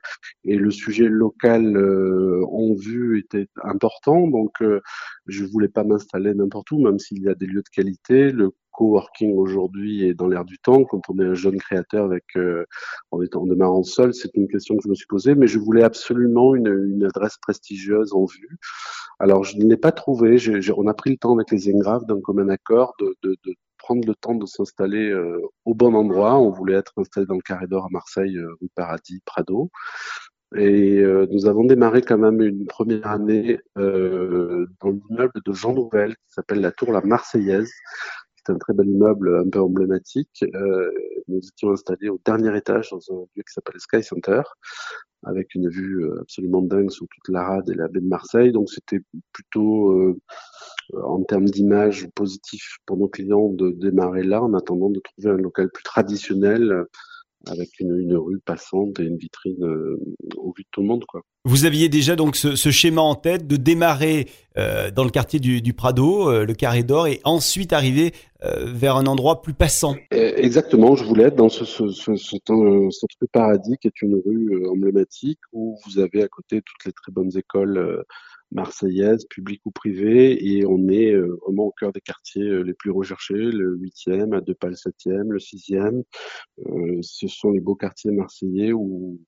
Et 0.43 0.55
le 0.55 0.71
sujet 0.71 1.07
local 1.07 1.77
euh, 1.77 2.43
en 2.51 2.73
vue 2.73 3.19
était 3.19 3.47
important. 3.63 4.27
Donc, 4.27 4.61
euh, 4.61 4.81
je 5.27 5.43
voulais 5.45 5.67
pas 5.67 5.83
m'installer 5.83 6.33
n'importe 6.33 6.71
où, 6.71 6.79
même 6.79 6.99
s'il 6.99 7.21
y 7.21 7.29
a 7.29 7.35
des 7.35 7.45
lieux 7.45 7.63
de 7.63 7.69
qualité. 7.69 8.31
Le 8.31 8.51
coworking 8.75 9.35
aujourd'hui 9.35 10.05
est 10.05 10.13
dans 10.13 10.27
l'air 10.27 10.45
du 10.45 10.57
temps. 10.59 10.83
Quand 10.83 11.01
on 11.09 11.19
est 11.19 11.25
un 11.25 11.33
jeune 11.33 11.57
créateur 11.57 12.05
avec 12.05 12.25
euh, 12.35 12.65
en, 13.11 13.21
étant, 13.21 13.43
en 13.43 13.47
démarrant 13.47 13.83
seul, 13.83 14.13
c'est 14.13 14.35
une 14.35 14.47
question 14.47 14.75
que 14.75 14.83
je 14.83 14.89
me 14.89 14.95
suis 14.95 15.07
posée, 15.07 15.35
mais 15.35 15.47
je 15.47 15.59
voulais 15.59 15.83
absolument 15.83 16.55
une, 16.55 17.03
adresse 17.05 17.37
prestigieuse 17.37 18.13
en 18.13 18.25
vue. 18.25 18.57
Alors 19.19 19.43
je 19.43 19.57
ne 19.57 19.65
l'ai 19.65 19.77
pas 19.77 19.91
trouvé. 19.91 20.37
on 20.75 20.87
a 20.87 20.93
pris 20.93 21.11
le 21.11 21.17
temps 21.17 21.35
avec 21.35 21.51
les 21.51 21.73
Engraves 21.73 22.05
d'un 22.05 22.19
commun 22.21 22.49
accord 22.49 22.93
de, 22.99 23.15
prendre 23.77 24.07
le 24.07 24.15
temps 24.15 24.33
de 24.33 24.45
s'installer 24.47 25.09
euh, 25.11 25.39
au 25.65 25.75
bon 25.75 25.93
endroit. 25.93 26.39
On 26.39 26.49
voulait 26.49 26.73
être 26.73 26.93
installé 26.97 27.27
dans 27.27 27.35
le 27.35 27.41
Carré 27.41 27.67
d'Or 27.67 27.85
à 27.85 27.89
Marseille, 27.91 28.37
euh, 28.37 28.55
rue 28.59 28.69
Paradis, 28.75 29.21
Prado. 29.25 29.69
Et 30.55 30.99
euh, 30.99 31.27
nous 31.31 31.47
avons 31.47 31.65
démarré 31.65 32.01
quand 32.01 32.17
même 32.17 32.41
une 32.41 32.65
première 32.65 33.07
année 33.07 33.59
euh, 33.77 34.67
dans 34.81 34.91
l'immeuble 34.91 35.41
de 35.43 35.53
Jean 35.53 35.73
Nouvel 35.73 36.15
qui 36.15 36.33
s'appelle 36.33 36.61
la 36.61 36.71
Tour 36.71 36.91
La 36.91 37.01
Marseillaise, 37.01 37.71
c'est 38.45 38.53
un 38.53 38.57
très 38.57 38.73
bel 38.73 38.87
immeuble 38.87 39.37
un 39.45 39.49
peu 39.49 39.61
emblématique. 39.61 40.43
Euh, 40.53 40.91
nous 41.27 41.39
étions 41.39 41.71
installés 41.71 42.09
au 42.09 42.19
dernier 42.25 42.55
étage 42.55 42.91
dans 42.91 42.99
un 43.11 43.19
lieu 43.35 43.43
qui 43.43 43.53
s'appelle 43.53 43.79
Sky 43.79 44.03
Center, 44.03 44.41
avec 45.23 45.55
une 45.55 45.69
vue 45.69 46.05
euh, 46.05 46.21
absolument 46.21 46.61
dingue 46.61 46.91
sur 46.91 47.07
toute 47.07 47.33
la 47.33 47.43
rade 47.43 47.69
et 47.69 47.73
la 47.73 47.87
baie 47.87 48.01
de 48.01 48.07
Marseille. 48.07 48.51
Donc 48.51 48.69
c'était 48.69 49.01
plutôt 49.31 49.91
euh, 49.91 50.19
en 51.01 51.23
termes 51.23 51.45
d'image 51.45 52.07
positif 52.13 52.77
pour 52.85 52.97
nos 52.97 53.07
clients 53.07 53.49
de 53.49 53.71
démarrer 53.71 54.23
là 54.23 54.43
en 54.43 54.53
attendant 54.53 54.89
de 54.89 54.99
trouver 54.99 55.33
un 55.33 55.41
local 55.41 55.69
plus 55.71 55.83
traditionnel 55.83 56.85
avec 57.47 57.79
une, 57.79 57.97
une, 57.99 58.15
rue 58.15 58.39
passante 58.39 58.99
et 58.99 59.03
une 59.03 59.17
vitrine 59.17 59.63
euh, 59.63 59.99
au 60.37 60.53
vu 60.55 60.63
de 60.63 60.67
tout 60.71 60.81
le 60.81 60.87
monde. 60.87 61.05
Quoi. 61.05 61.21
Vous 61.43 61.65
aviez 61.65 61.89
déjà 61.89 62.15
donc 62.15 62.35
ce, 62.35 62.55
ce 62.55 62.71
schéma 62.71 63.01
en 63.01 63.15
tête 63.15 63.47
de 63.47 63.55
démarrer 63.55 64.27
euh, 64.57 64.91
dans 64.91 65.03
le 65.03 65.09
quartier 65.09 65.39
du, 65.39 65.61
du 65.61 65.73
Prado, 65.73 66.29
euh, 66.29 66.45
le 66.45 66.53
Carré 66.53 66.83
d'Or, 66.83 67.07
et 67.07 67.21
ensuite 67.23 67.73
arriver 67.73 68.13
vers 68.61 68.95
un 68.95 69.07
endroit 69.07 69.41
plus 69.41 69.55
passant. 69.55 69.95
Exactement, 70.11 70.95
je 70.95 71.03
voulais 71.03 71.23
être 71.23 71.35
dans 71.35 71.49
ce, 71.49 71.65
ce, 71.65 71.89
ce, 71.89 72.15
rue 72.15 73.27
Paradis, 73.31 73.75
qui 73.81 73.87
est 73.87 74.01
une 74.03 74.21
rue 74.23 74.67
emblématique 74.67 75.39
où 75.51 75.79
vous 75.83 75.97
avez 75.97 76.21
à 76.21 76.27
côté 76.27 76.61
toutes 76.61 76.85
les 76.85 76.91
très 76.91 77.11
bonnes 77.11 77.35
écoles 77.35 78.05
marseillaise, 78.51 79.25
publique 79.29 79.61
ou 79.65 79.71
privée, 79.71 80.47
et 80.47 80.65
on 80.65 80.87
est 80.87 81.11
euh, 81.11 81.37
vraiment 81.45 81.65
au 81.65 81.71
cœur 81.71 81.91
des 81.91 82.01
quartiers 82.01 82.43
euh, 82.43 82.61
les 82.61 82.73
plus 82.73 82.91
recherchés, 82.91 83.33
le 83.33 83.77
8e, 83.77 84.35
à 84.35 84.41
Deux 84.41 84.53
pas 84.53 84.67
le 84.67 84.75
7e, 84.75 85.29
le 85.29 85.39
6e. 85.39 86.03
Euh, 86.65 86.99
ce 87.01 87.27
sont 87.27 87.51
les 87.51 87.59
beaux 87.59 87.75
quartiers 87.75 88.11
marseillais 88.11 88.71
où, 88.71 89.19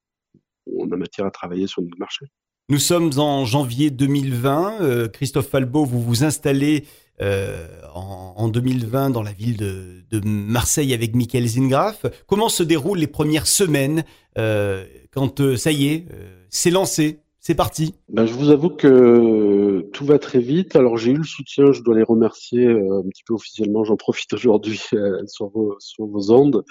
on 0.76 0.92
a 0.92 0.98
matière 0.98 1.26
à 1.26 1.32
travailler 1.32 1.66
sur 1.66 1.82
notre 1.82 1.98
marché. 1.98 2.26
Nous 2.70 2.80
sommes 2.80 3.12
en 3.18 3.46
janvier 3.46 3.90
2020. 3.90 5.08
Christophe 5.14 5.48
Falbeau, 5.48 5.86
vous 5.86 6.02
vous 6.02 6.26
installez 6.26 6.84
en, 7.22 8.50
2020 8.50 9.12
dans 9.12 9.24
la 9.24 9.32
ville 9.32 9.56
de, 9.56 10.20
Marseille 10.26 10.94
avec 10.94 11.16
Michael 11.16 11.48
Zingraf. 11.48 12.06
Comment 12.26 12.50
se 12.50 12.64
déroulent 12.64 12.98
les 12.98 13.08
premières 13.08 13.48
semaines 13.48 14.04
quand 14.36 15.56
ça 15.56 15.72
y 15.72 15.88
est, 15.88 16.08
c'est 16.50 16.72
lancé? 16.72 17.22
C'est 17.48 17.56
parti. 17.56 17.96
Ben, 18.10 18.26
je 18.26 18.34
vous 18.34 18.50
avoue 18.50 18.70
que 18.70 19.88
tout 19.94 20.04
va 20.04 20.20
très 20.20 20.40
vite. 20.40 20.76
Alors 20.76 20.98
j'ai 20.98 21.12
eu 21.12 21.18
le 21.18 21.24
soutien, 21.24 21.72
je 21.72 21.82
dois 21.82 21.96
les 21.96 22.04
remercier 22.04 22.68
euh, 22.68 23.00
un 23.00 23.08
petit 23.08 23.24
peu 23.26 23.36
officiellement. 23.36 23.86
J'en 23.86 23.96
profite 23.96 24.34
aujourd'hui 24.34 24.82
euh, 24.94 25.26
sur, 25.28 25.48
vos, 25.48 25.78
sur 25.80 26.08
vos 26.08 26.30
ondes. 26.30 26.66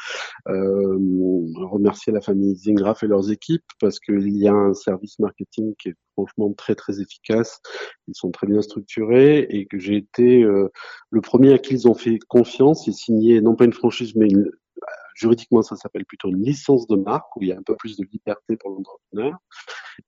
Euh, 0.49 0.99
remercier 1.71 2.12
la 2.12 2.21
famille 2.21 2.56
Zingraf 2.56 3.02
et 3.02 3.06
leurs 3.06 3.33
équipes 3.33 3.64
parce 3.80 3.99
qu'il 3.99 4.37
y 4.37 4.49
a 4.49 4.52
un 4.52 4.75
service 4.75 5.18
marketing 5.18 5.73
qui 5.78 5.88
est 5.88 5.95
franchement 6.12 6.52
très 6.52 6.75
très 6.75 7.00
efficace. 7.00 7.62
Ils 8.06 8.14
sont 8.14 8.30
très 8.30 8.47
bien 8.47 8.61
structurés 8.61 9.47
et 9.49 9.64
que 9.64 9.78
j'ai 9.78 9.97
été 9.97 10.42
le 10.42 11.21
premier 11.23 11.54
à 11.54 11.59
qui 11.59 11.73
ils 11.73 11.88
ont 11.88 11.95
fait 11.95 12.18
confiance 12.28 12.87
et 12.87 12.92
signé 12.92 13.40
non 13.40 13.54
pas 13.54 13.64
une 13.64 13.73
franchise 13.73 14.14
mais 14.14 14.26
une, 14.26 14.50
juridiquement, 15.16 15.62
ça 15.62 15.76
s'appelle 15.76 16.04
plutôt 16.04 16.28
une 16.28 16.42
licence 16.42 16.87
de 16.87 16.96
marque 16.96 17.35
où 17.37 17.42
il 17.42 17.49
y 17.49 17.52
a 17.52 17.58
un 17.58 17.62
peu 17.62 17.75
plus 17.76 17.96
de 17.96 18.04
liberté 18.12 18.56
pour 18.56 18.70
l'entrepreneur. 18.70 19.38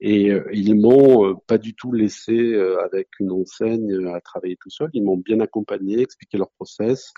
Et 0.01 0.31
euh, 0.31 0.45
ils 0.53 0.75
m'ont 0.75 1.27
euh, 1.27 1.35
pas 1.47 1.59
du 1.59 1.75
tout 1.75 1.93
laissé 1.93 2.33
euh, 2.33 2.79
avec 2.85 3.09
une 3.21 3.33
enseigne 3.33 4.07
à 4.09 4.21
travailler 4.21 4.57
tout 4.61 4.71
seul. 4.71 4.91
Ils 4.93 5.03
m'ont 5.03 5.17
bien 5.17 5.41
accompagné, 5.41 6.01
expliqué 6.01 6.37
leur 6.37 6.51
process, 6.51 7.13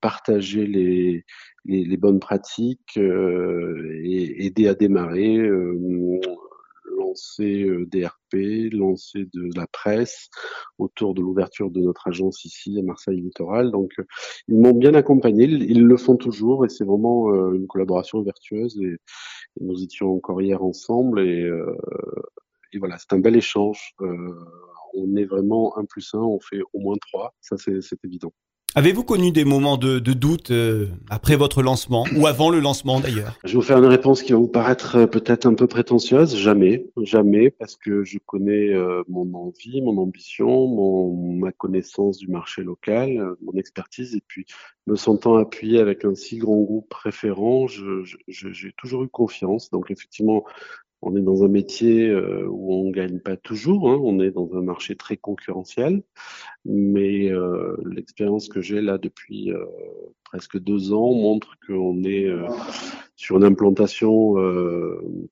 partagé 0.00 0.66
les, 0.66 1.24
les, 1.64 1.84
les, 1.84 1.96
bonnes 1.96 2.20
pratiques 2.20 2.96
et 2.96 4.46
aidé 4.46 4.68
à 4.68 4.74
démarrer 4.74 5.38
lancer 7.10 7.62
euh, 7.62 7.86
DRP, 7.86 8.72
lancer 8.72 9.26
de 9.34 9.50
la 9.56 9.66
presse 9.66 10.28
autour 10.78 11.14
de 11.14 11.20
l'ouverture 11.20 11.70
de 11.70 11.80
notre 11.80 12.08
agence 12.08 12.44
ici 12.44 12.78
à 12.78 12.82
Marseille 12.82 13.20
Littoral. 13.20 13.70
Donc, 13.70 13.92
euh, 13.98 14.04
ils 14.48 14.56
m'ont 14.56 14.72
bien 14.72 14.94
accompagné, 14.94 15.44
ils, 15.44 15.82
le 15.82 15.96
font 15.96 16.16
toujours 16.16 16.64
et 16.64 16.68
c'est 16.68 16.84
vraiment 16.84 17.32
euh, 17.32 17.54
une 17.54 17.66
collaboration 17.66 18.22
vertueuse. 18.22 18.78
Et, 18.82 18.96
nous 19.60 19.82
étions 19.82 20.14
encore 20.14 20.40
hier 20.40 20.62
ensemble 20.62 21.20
et, 21.20 21.50
et 22.72 22.78
voilà, 22.78 22.96
c'est 22.98 23.12
un 23.12 23.18
bel 23.18 23.34
échange. 23.36 23.94
on 23.98 25.16
est 25.16 25.24
vraiment 25.24 25.76
un 25.76 25.84
plus 25.84 26.14
un, 26.14 26.20
on 26.20 26.38
fait 26.38 26.60
au 26.72 26.78
moins 26.78 26.96
trois, 27.00 27.34
ça 27.40 27.56
c'est 27.58 28.04
évident. 28.04 28.32
Avez-vous 28.76 29.02
connu 29.02 29.32
des 29.32 29.44
moments 29.44 29.76
de, 29.76 29.98
doute 29.98 30.52
euh, 30.52 30.86
après 31.08 31.34
votre 31.34 31.60
lancement 31.60 32.04
ou 32.16 32.28
avant 32.28 32.50
le 32.50 32.60
lancement 32.60 33.00
d'ailleurs? 33.00 33.36
Je 33.42 33.48
vais 33.48 33.54
vous 33.56 33.62
faire 33.62 33.78
une 33.78 33.86
réponse 33.86 34.22
qui 34.22 34.30
va 34.30 34.38
vous 34.38 34.46
paraître 34.46 34.96
euh, 34.96 35.06
peut-être 35.08 35.46
un 35.46 35.54
peu 35.54 35.66
prétentieuse. 35.66 36.36
Jamais, 36.36 36.86
jamais, 37.02 37.50
parce 37.50 37.74
que 37.74 38.04
je 38.04 38.18
connais 38.24 38.72
euh, 38.72 39.02
mon 39.08 39.34
envie, 39.34 39.82
mon 39.82 39.98
ambition, 39.98 40.68
mon, 40.68 41.34
ma 41.34 41.50
connaissance 41.50 42.18
du 42.18 42.28
marché 42.28 42.62
local, 42.62 43.34
mon 43.42 43.54
expertise, 43.54 44.14
et 44.14 44.22
puis 44.24 44.46
me 44.86 44.94
sentant 44.94 45.36
appuyé 45.36 45.80
avec 45.80 46.04
un 46.04 46.14
si 46.14 46.38
grand 46.38 46.60
groupe 46.60 46.88
préférent, 46.88 47.66
j'ai 47.66 48.72
toujours 48.76 49.02
eu 49.02 49.08
confiance. 49.08 49.70
Donc 49.70 49.90
effectivement, 49.90 50.44
on 51.02 51.16
est 51.16 51.22
dans 51.22 51.44
un 51.44 51.48
métier 51.48 52.08
euh, 52.08 52.46
où 52.48 52.74
on 52.74 52.90
gagne 52.90 53.20
pas 53.20 53.36
toujours, 53.36 53.90
hein. 53.90 53.98
on 54.02 54.20
est 54.20 54.30
dans 54.30 54.50
un 54.54 54.62
marché 54.62 54.96
très 54.96 55.16
concurrentiel, 55.16 56.02
mais 56.64 57.30
euh, 57.30 57.76
l'expérience 57.86 58.48
que 58.48 58.60
j'ai 58.60 58.82
là 58.82 58.98
depuis 58.98 59.50
euh, 59.50 59.64
presque 60.24 60.58
deux 60.58 60.92
ans 60.92 61.14
montre 61.14 61.56
qu'on 61.66 62.04
est 62.04 62.28
sur 63.16 63.36
une 63.36 63.44
implantation 63.44 64.36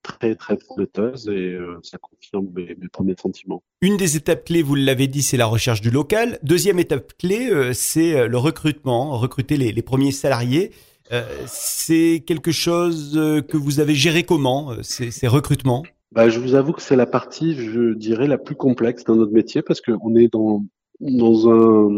très 0.03 0.35
très 0.35 0.57
prometteuse 0.57 1.29
et 1.29 1.57
ça 1.85 1.99
confirme 1.99 2.49
mes, 2.53 2.75
premiers 2.93 3.15
sentiments. 3.17 3.63
Une 3.81 3.97
des 3.97 4.17
étapes 4.17 4.45
clés, 4.45 4.63
vous 4.63 4.75
l'avez 4.75 5.07
dit, 5.07 5.23
c'est 5.23 5.37
la 5.37 5.47
recherche 5.47 5.81
du 5.81 5.91
local. 5.91 6.41
Deuxième 6.43 6.81
étape 6.81 7.13
clé, 7.17 7.73
c'est 7.75 8.27
le 8.27 8.39
recrutement, 8.39 9.17
recruter 9.17 9.57
les 9.57 9.83
premiers 9.83 10.11
salariés. 10.11 10.73
Euh, 11.13 11.45
c'est 11.47 12.23
quelque 12.27 12.53
chose 12.53 13.17
euh, 13.17 13.41
que 13.41 13.57
vous 13.57 13.81
avez 13.81 13.95
géré 13.95 14.25
comment, 14.25 14.73
euh, 14.73 14.83
ces, 14.83 15.27
recrutements? 15.27 15.83
Bah, 16.13 16.29
Je 16.29 16.39
vous 16.39 16.55
avoue 16.55 16.73
que 16.73 16.83
c'est 16.83 16.97
la 16.97 17.07
partie, 17.07 17.55
je 17.55 17.95
dirais, 17.95 18.27
la 18.27 18.39
plus 18.39 18.57
complexe 18.57 19.05
dans 19.05 19.17
notre 19.17 19.33
métier 19.33 19.63
parce 19.63 19.81
qu'on 19.81 20.17
est 20.17 20.29
dans, 20.29 20.65
dans, 21.01 21.51
un, 21.51 21.91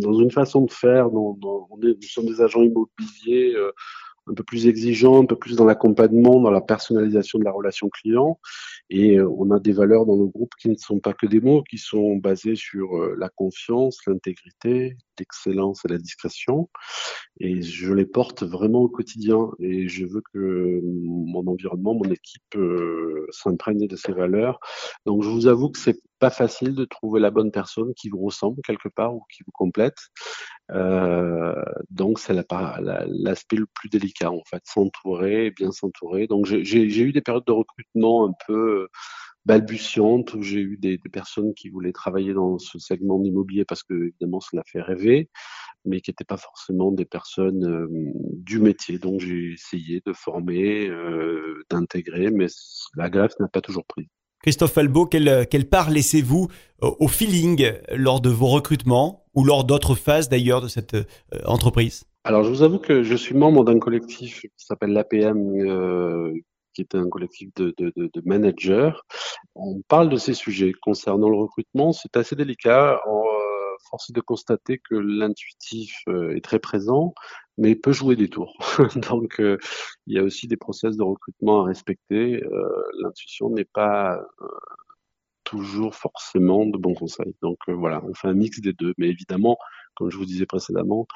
dans 0.00 0.18
une 0.18 0.30
façon 0.30 0.62
de 0.64 0.72
faire, 0.72 1.12
on 1.12 1.36
est, 1.82 1.94
nous 1.94 2.08
sommes 2.08 2.26
des 2.26 2.40
agents 2.40 2.62
immobiliers 2.62 3.54
un 4.28 4.34
peu 4.34 4.44
plus 4.44 4.68
exigeants, 4.68 5.22
un 5.22 5.26
peu 5.26 5.36
plus 5.36 5.56
dans 5.56 5.64
l'accompagnement, 5.64 6.40
dans 6.40 6.50
la 6.50 6.60
personnalisation 6.60 7.40
de 7.40 7.44
la 7.44 7.50
relation 7.50 7.88
client. 7.88 8.38
Et 8.90 9.20
on 9.20 9.50
a 9.50 9.58
des 9.58 9.72
valeurs 9.72 10.06
dans 10.06 10.16
nos 10.16 10.28
groupes 10.28 10.54
qui 10.60 10.68
ne 10.68 10.76
sont 10.76 11.00
pas 11.00 11.12
que 11.12 11.26
des 11.26 11.40
mots, 11.40 11.62
qui 11.68 11.78
sont 11.78 12.16
basées 12.16 12.54
sur 12.54 12.96
la 13.18 13.28
confiance, 13.28 13.98
l'intégrité, 14.06 14.96
l'excellence 15.22 15.84
et 15.84 15.88
la 15.88 15.98
discrétion. 15.98 16.68
Et 17.40 17.62
je 17.62 17.92
les 17.92 18.06
porte 18.06 18.42
vraiment 18.42 18.80
au 18.80 18.88
quotidien. 18.88 19.50
Et 19.58 19.88
je 19.88 20.04
veux 20.04 20.22
que 20.32 20.80
mon 20.82 21.46
environnement, 21.46 21.94
mon 21.94 22.10
équipe 22.10 22.56
euh, 22.56 23.26
s'imprègne 23.30 23.86
de 23.86 23.96
ces 23.96 24.12
valeurs. 24.12 24.58
Donc 25.06 25.22
je 25.22 25.28
vous 25.28 25.46
avoue 25.46 25.70
que 25.70 25.78
c'est 25.78 26.00
pas 26.18 26.30
facile 26.30 26.74
de 26.74 26.84
trouver 26.84 27.20
la 27.20 27.30
bonne 27.30 27.50
personne 27.50 27.94
qui 27.94 28.08
vous 28.08 28.20
ressemble 28.20 28.60
quelque 28.62 28.88
part 28.88 29.14
ou 29.14 29.24
qui 29.34 29.42
vous 29.44 29.52
complète. 29.52 29.98
Euh, 30.70 31.54
donc 31.90 32.18
c'est 32.18 32.32
l'aspect 32.32 33.56
le 33.56 33.66
plus 33.74 33.88
délicat 33.88 34.30
en 34.30 34.42
fait, 34.48 34.62
s'entourer, 34.64 35.50
bien 35.50 35.72
s'entourer. 35.72 36.26
Donc 36.26 36.46
j'ai 36.46 37.00
eu 37.00 37.12
des 37.12 37.22
périodes 37.22 37.46
de 37.46 37.52
recrutement 37.52 38.28
un 38.28 38.32
peu 38.46 38.88
balbutiante 39.44 40.34
où 40.34 40.42
j'ai 40.42 40.60
eu 40.60 40.76
des, 40.76 40.98
des, 40.98 41.08
personnes 41.08 41.52
qui 41.54 41.68
voulaient 41.68 41.92
travailler 41.92 42.32
dans 42.32 42.58
ce 42.58 42.78
segment 42.78 43.18
d'immobilier 43.18 43.64
parce 43.64 43.82
que 43.82 43.94
évidemment 43.94 44.40
cela 44.40 44.62
fait 44.66 44.80
rêver, 44.80 45.30
mais 45.84 46.00
qui 46.00 46.10
n'étaient 46.10 46.24
pas 46.24 46.36
forcément 46.36 46.92
des 46.92 47.04
personnes 47.04 47.64
euh, 47.64 47.88
du 48.34 48.60
métier. 48.60 48.98
Donc 48.98 49.20
j'ai 49.20 49.52
essayé 49.52 50.02
de 50.06 50.12
former, 50.12 50.88
euh, 50.88 51.64
d'intégrer, 51.70 52.30
mais 52.30 52.46
la 52.96 53.10
greffe 53.10 53.38
n'a 53.40 53.48
pas 53.48 53.60
toujours 53.60 53.84
pris. 53.84 54.08
Christophe 54.42 54.76
Albo, 54.76 55.06
quelle, 55.06 55.46
quelle 55.48 55.68
part 55.68 55.90
laissez-vous 55.90 56.48
au 56.80 57.06
feeling 57.06 57.72
lors 57.94 58.20
de 58.20 58.28
vos 58.28 58.48
recrutements 58.48 59.22
ou 59.34 59.44
lors 59.44 59.64
d'autres 59.64 59.94
phases 59.94 60.28
d'ailleurs 60.28 60.60
de 60.60 60.68
cette 60.68 60.94
euh, 60.94 61.04
entreprise? 61.46 62.04
Alors, 62.24 62.44
je 62.44 62.50
vous 62.50 62.62
avoue 62.62 62.78
que 62.78 63.02
je 63.02 63.16
suis 63.16 63.34
membre 63.34 63.64
d'un 63.64 63.78
collectif 63.78 64.42
qui 64.42 64.66
s'appelle 64.66 64.92
l'APM, 64.92 65.38
euh, 65.60 66.32
qui 66.72 66.82
est 66.82 66.94
un 66.94 67.08
collectif 67.08 67.50
de, 67.54 67.74
managers. 68.24 68.92
On 69.54 69.82
parle 69.82 70.08
de 70.08 70.16
ces 70.16 70.34
sujets. 70.34 70.72
Concernant 70.82 71.28
le 71.28 71.36
recrutement, 71.36 71.92
c'est 71.92 72.16
assez 72.16 72.36
délicat. 72.36 73.00
Euh, 73.06 73.76
force 73.90 74.10
est 74.10 74.14
de 74.14 74.20
constater 74.20 74.78
que 74.78 74.94
l'intuitif 74.94 76.02
euh, 76.08 76.36
est 76.36 76.44
très 76.44 76.58
présent, 76.58 77.14
mais 77.58 77.74
peut 77.74 77.92
jouer 77.92 78.16
des 78.16 78.28
tours. 78.28 78.56
Donc, 79.10 79.40
euh, 79.40 79.58
il 80.06 80.16
y 80.16 80.18
a 80.18 80.22
aussi 80.22 80.46
des 80.46 80.56
process 80.56 80.96
de 80.96 81.02
recrutement 81.02 81.62
à 81.62 81.66
respecter. 81.66 82.42
L'intuition 83.00 83.50
n'est 83.50 83.64
pas 83.64 84.20
toujours 85.44 85.94
forcément 85.94 86.66
de 86.66 86.78
bons 86.78 86.94
conseils. 86.94 87.34
Donc 87.42 87.58
voilà, 87.68 88.02
on 88.04 88.14
fait 88.14 88.28
un 88.28 88.34
mix 88.34 88.60
des 88.60 88.72
deux. 88.72 88.94
Mais 88.96 89.08
évidemment, 89.08 89.58
comme 89.96 90.10
je 90.10 90.16
vous 90.16 90.24
disais 90.24 90.46
précédemment, 90.46 91.06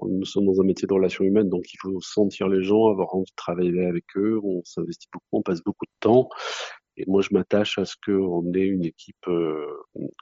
nous 0.00 0.24
sommes 0.24 0.46
dans 0.46 0.60
un 0.60 0.64
métier 0.64 0.86
de 0.86 0.92
relations 0.92 1.24
humaines, 1.24 1.48
donc 1.48 1.64
il 1.72 1.78
faut 1.80 2.00
sentir 2.00 2.48
les 2.48 2.62
gens, 2.62 2.88
avoir 2.88 3.14
envie 3.14 3.30
de 3.30 3.36
travailler 3.36 3.86
avec 3.86 4.04
eux. 4.16 4.40
On 4.42 4.62
s'investit 4.64 5.08
beaucoup, 5.12 5.26
on 5.32 5.42
passe 5.42 5.62
beaucoup 5.62 5.86
de 5.86 6.00
temps. 6.00 6.28
Et 6.98 7.04
moi, 7.06 7.20
je 7.20 7.28
m'attache 7.32 7.78
à 7.78 7.84
ce 7.84 7.94
qu'on 8.04 8.52
ait 8.54 8.66
une 8.66 8.84
équipe 8.84 9.28
euh, 9.28 9.66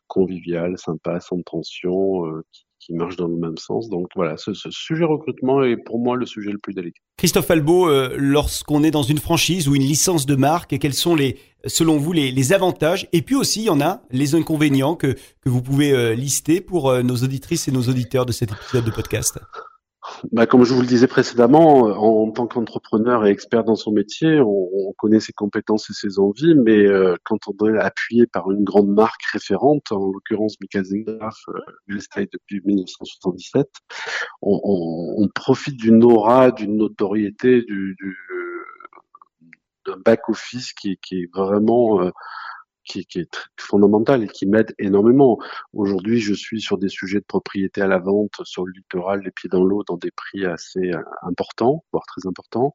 conviviale, 0.09 0.77
sympa, 0.77 1.21
sans 1.21 1.41
tension, 1.43 2.27
euh, 2.27 2.43
qui, 2.53 2.67
qui 2.85 2.93
marche 2.93 3.17
dans 3.17 3.29
le 3.29 3.37
même 3.37 3.57
sens. 3.57 3.89
Donc 3.89 4.09
voilà, 4.15 4.37
ce, 4.37 4.53
sujet 4.71 5.05
recrutement 5.05 5.63
est 5.63 5.77
pour 5.77 5.99
moi 5.99 6.17
le 6.17 6.27
sujet 6.27 6.51
le 6.51 6.59
plus 6.59 6.75
délicat. 6.75 7.01
Christophe 7.17 7.51
Albo, 7.51 7.89
euh, 7.89 8.15
lorsqu'on 8.17 8.83
est 8.83 8.91
dans 8.91 9.03
une 9.03 9.19
franchise 9.19 9.69
ou 9.69 9.75
une 9.75 9.83
licence 9.83 10.27
de 10.27 10.37
marque, 10.37 10.79
quels 10.79 10.95
sont 10.95 11.15
les, 11.15 11.39
selon 11.67 11.99
vous 11.99 12.13
les, 12.13 12.31
les 12.31 12.53
avantages? 12.53 13.09
Et 13.13 13.23
puis 13.23 13.35
aussi, 13.35 13.63
il 13.63 13.67
y 13.67 13.71
en 13.71 13.81
a 13.81 14.03
les 14.11 14.35
inconvénients 14.35 14.97
que, 14.97 15.15
que 15.41 15.49
vous 15.49 15.63
pouvez 15.63 15.93
euh, 15.93 16.15
lister 16.15 16.61
pour 16.61 16.91
euh, 16.91 17.03
nos 17.03 17.17
auditrices 17.17 17.69
et 17.69 17.73
nos 17.73 17.83
auditeurs 17.83 18.27
de 18.27 18.33
cet 18.33 18.53
épisode 18.53 18.85
de 18.85 18.91
podcast 18.91 19.39
bah, 20.33 20.47
comme 20.47 20.65
je 20.65 20.75
vous 20.75 20.81
le 20.81 20.87
disais 20.87 21.07
précédemment, 21.07 21.89
euh, 21.89 21.95
en, 21.95 22.31
tant 22.31 22.47
qu'entrepreneur 22.47 23.27
et 23.27 23.31
expert 23.31 23.65
dans 23.65 23.75
son 23.75 23.93
métier, 23.93 24.41
on, 24.41 24.69
on, 24.73 24.93
connaît 24.93 25.21
ses 25.21 25.33
compétences 25.33 25.91
et 25.91 25.93
ses 25.93 26.19
envies, 26.19 26.55
mais 26.55 26.87
euh, 26.87 27.17
quand 27.25 27.39
on 27.49 27.67
est 27.67 27.79
appuyé 27.79 28.27
par 28.27 28.51
une 28.51 28.65
grande 28.65 28.89
marque 28.89 29.23
référente, 29.33 29.93
en 29.93 30.11
l'occurrence 30.13 30.57
Michael 30.61 30.85
Zingraf, 30.85 31.37
euh, 31.49 32.27
depuis 32.33 32.61
1977, 32.65 33.69
on, 34.43 34.61
on, 34.63 35.25
on 35.25 35.29
profite 35.29 35.77
d'une 35.77 36.05
aura, 36.05 36.51
d'une 36.51 36.77
notoriété, 36.77 37.63
du, 37.63 37.97
du 37.99 38.17
d'un 39.87 39.99
back 40.05 40.29
office 40.29 40.73
qui, 40.73 40.99
qui 41.03 41.23
est 41.23 41.31
vraiment 41.35 42.01
euh, 42.01 42.11
qui, 42.85 43.07
qui, 43.07 43.21
est 43.21 43.49
fondamental 43.59 44.23
et 44.23 44.29
qui 44.29 44.47
m'aide 44.47 44.75
énormément. 44.79 45.39
Aujourd'hui, 45.73 46.21
je 46.21 46.35
suis 46.35 46.61
sur 46.61 46.79
des 46.79 46.89
sujets 46.89 47.21
de 47.21 47.25
propriété 47.25 47.81
à 47.81 47.87
la 47.87 47.99
vente 47.99 48.41
sur 48.45 48.65
le 48.65 48.73
littoral, 48.73 49.23
les 49.25 49.31
pieds 49.31 49.51
dans 49.51 49.65
l'eau, 49.65 49.83
dans 49.85 49.97
des 49.97 50.11
prix 50.11 50.45
assez 50.45 50.93
euh, 50.93 51.03
importants, 51.23 51.85
voire 51.93 52.05
très 52.07 52.27
importants. 52.29 52.75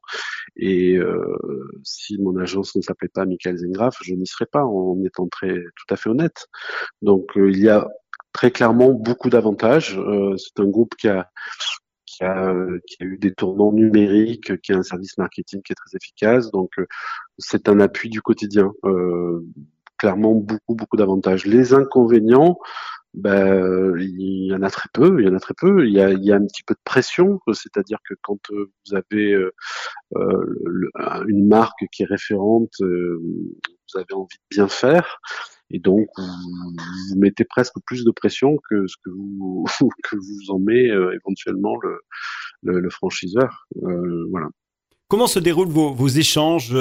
Et 0.56 0.96
euh, 0.96 1.38
si 1.82 2.18
mon 2.18 2.36
agence 2.36 2.76
ne 2.76 2.82
s'appelait 2.82 3.08
pas 3.08 3.24
Michael 3.26 3.58
Zengraf, 3.58 3.98
je 4.02 4.14
n'y 4.14 4.26
serais 4.26 4.46
pas, 4.46 4.64
en 4.64 5.02
étant 5.04 5.28
très 5.28 5.54
tout 5.54 5.94
à 5.94 5.96
fait 5.96 6.10
honnête. 6.10 6.48
Donc, 7.02 7.36
euh, 7.36 7.50
il 7.50 7.58
y 7.60 7.68
a 7.68 7.88
très 8.32 8.50
clairement 8.50 8.92
beaucoup 8.92 9.30
d'avantages. 9.30 9.98
Euh, 9.98 10.36
c'est 10.36 10.60
un 10.60 10.68
groupe 10.68 10.94
qui 10.96 11.08
a 11.08 11.30
qui 12.06 12.24
a, 12.24 12.54
qui 12.86 12.96
a, 13.02 13.06
eu 13.06 13.18
des 13.18 13.32
tournants 13.32 13.72
numériques, 13.72 14.60
qui 14.62 14.72
a 14.72 14.78
un 14.78 14.82
service 14.82 15.16
marketing 15.16 15.62
qui 15.62 15.72
est 15.72 15.76
très 15.76 15.96
efficace. 15.96 16.50
Donc, 16.50 16.72
c'est 17.38 17.68
un 17.68 17.80
appui 17.80 18.10
du 18.10 18.20
quotidien. 18.20 18.72
Euh, 18.84 19.46
clairement 20.00 20.34
beaucoup 20.34 20.74
beaucoup 20.74 20.96
d'avantages. 20.96 21.46
Les 21.46 21.74
inconvénients, 21.74 22.58
ben, 23.14 23.94
il 23.98 24.46
y 24.46 24.54
en 24.54 24.62
a 24.62 24.70
très 24.70 24.88
peu, 24.92 25.20
il 25.20 25.26
y 25.26 25.28
en 25.28 25.34
a 25.34 25.40
très 25.40 25.54
peu. 25.54 25.86
Il 25.86 25.92
y 25.92 26.00
a, 26.00 26.10
il 26.10 26.24
y 26.24 26.32
a 26.32 26.36
un 26.36 26.46
petit 26.46 26.62
peu 26.62 26.74
de 26.74 26.80
pression, 26.84 27.40
c'est-à-dire 27.52 27.98
que 28.08 28.14
quand 28.22 28.38
euh, 28.52 28.70
vous 28.86 28.94
avez 28.94 29.32
euh, 29.32 29.52
euh, 30.16 31.24
une 31.28 31.46
marque 31.46 31.84
qui 31.92 32.02
est 32.02 32.06
référente, 32.06 32.72
vous 32.80 33.96
avez 33.96 34.14
envie 34.14 34.36
de 34.36 34.56
bien 34.56 34.68
faire, 34.68 35.18
et 35.70 35.80
donc 35.80 36.08
vous, 36.16 37.18
mettez 37.18 37.44
presque 37.44 37.74
plus 37.84 38.04
de 38.04 38.10
pression 38.12 38.56
que 38.70 38.86
ce 38.86 38.96
que 39.04 39.10
vous 39.10 39.64
que 40.04 40.16
vous 40.16 40.54
en 40.54 40.58
met 40.60 40.84
éventuellement 40.84 41.76
le 41.82 42.00
le, 42.62 42.90
franchiseur. 42.90 43.66
voilà. 44.30 44.48
Comment 45.08 45.26
se 45.26 45.38
déroulent 45.38 45.68
vos, 45.68 45.92
vos 45.94 46.08
échanges 46.08 46.76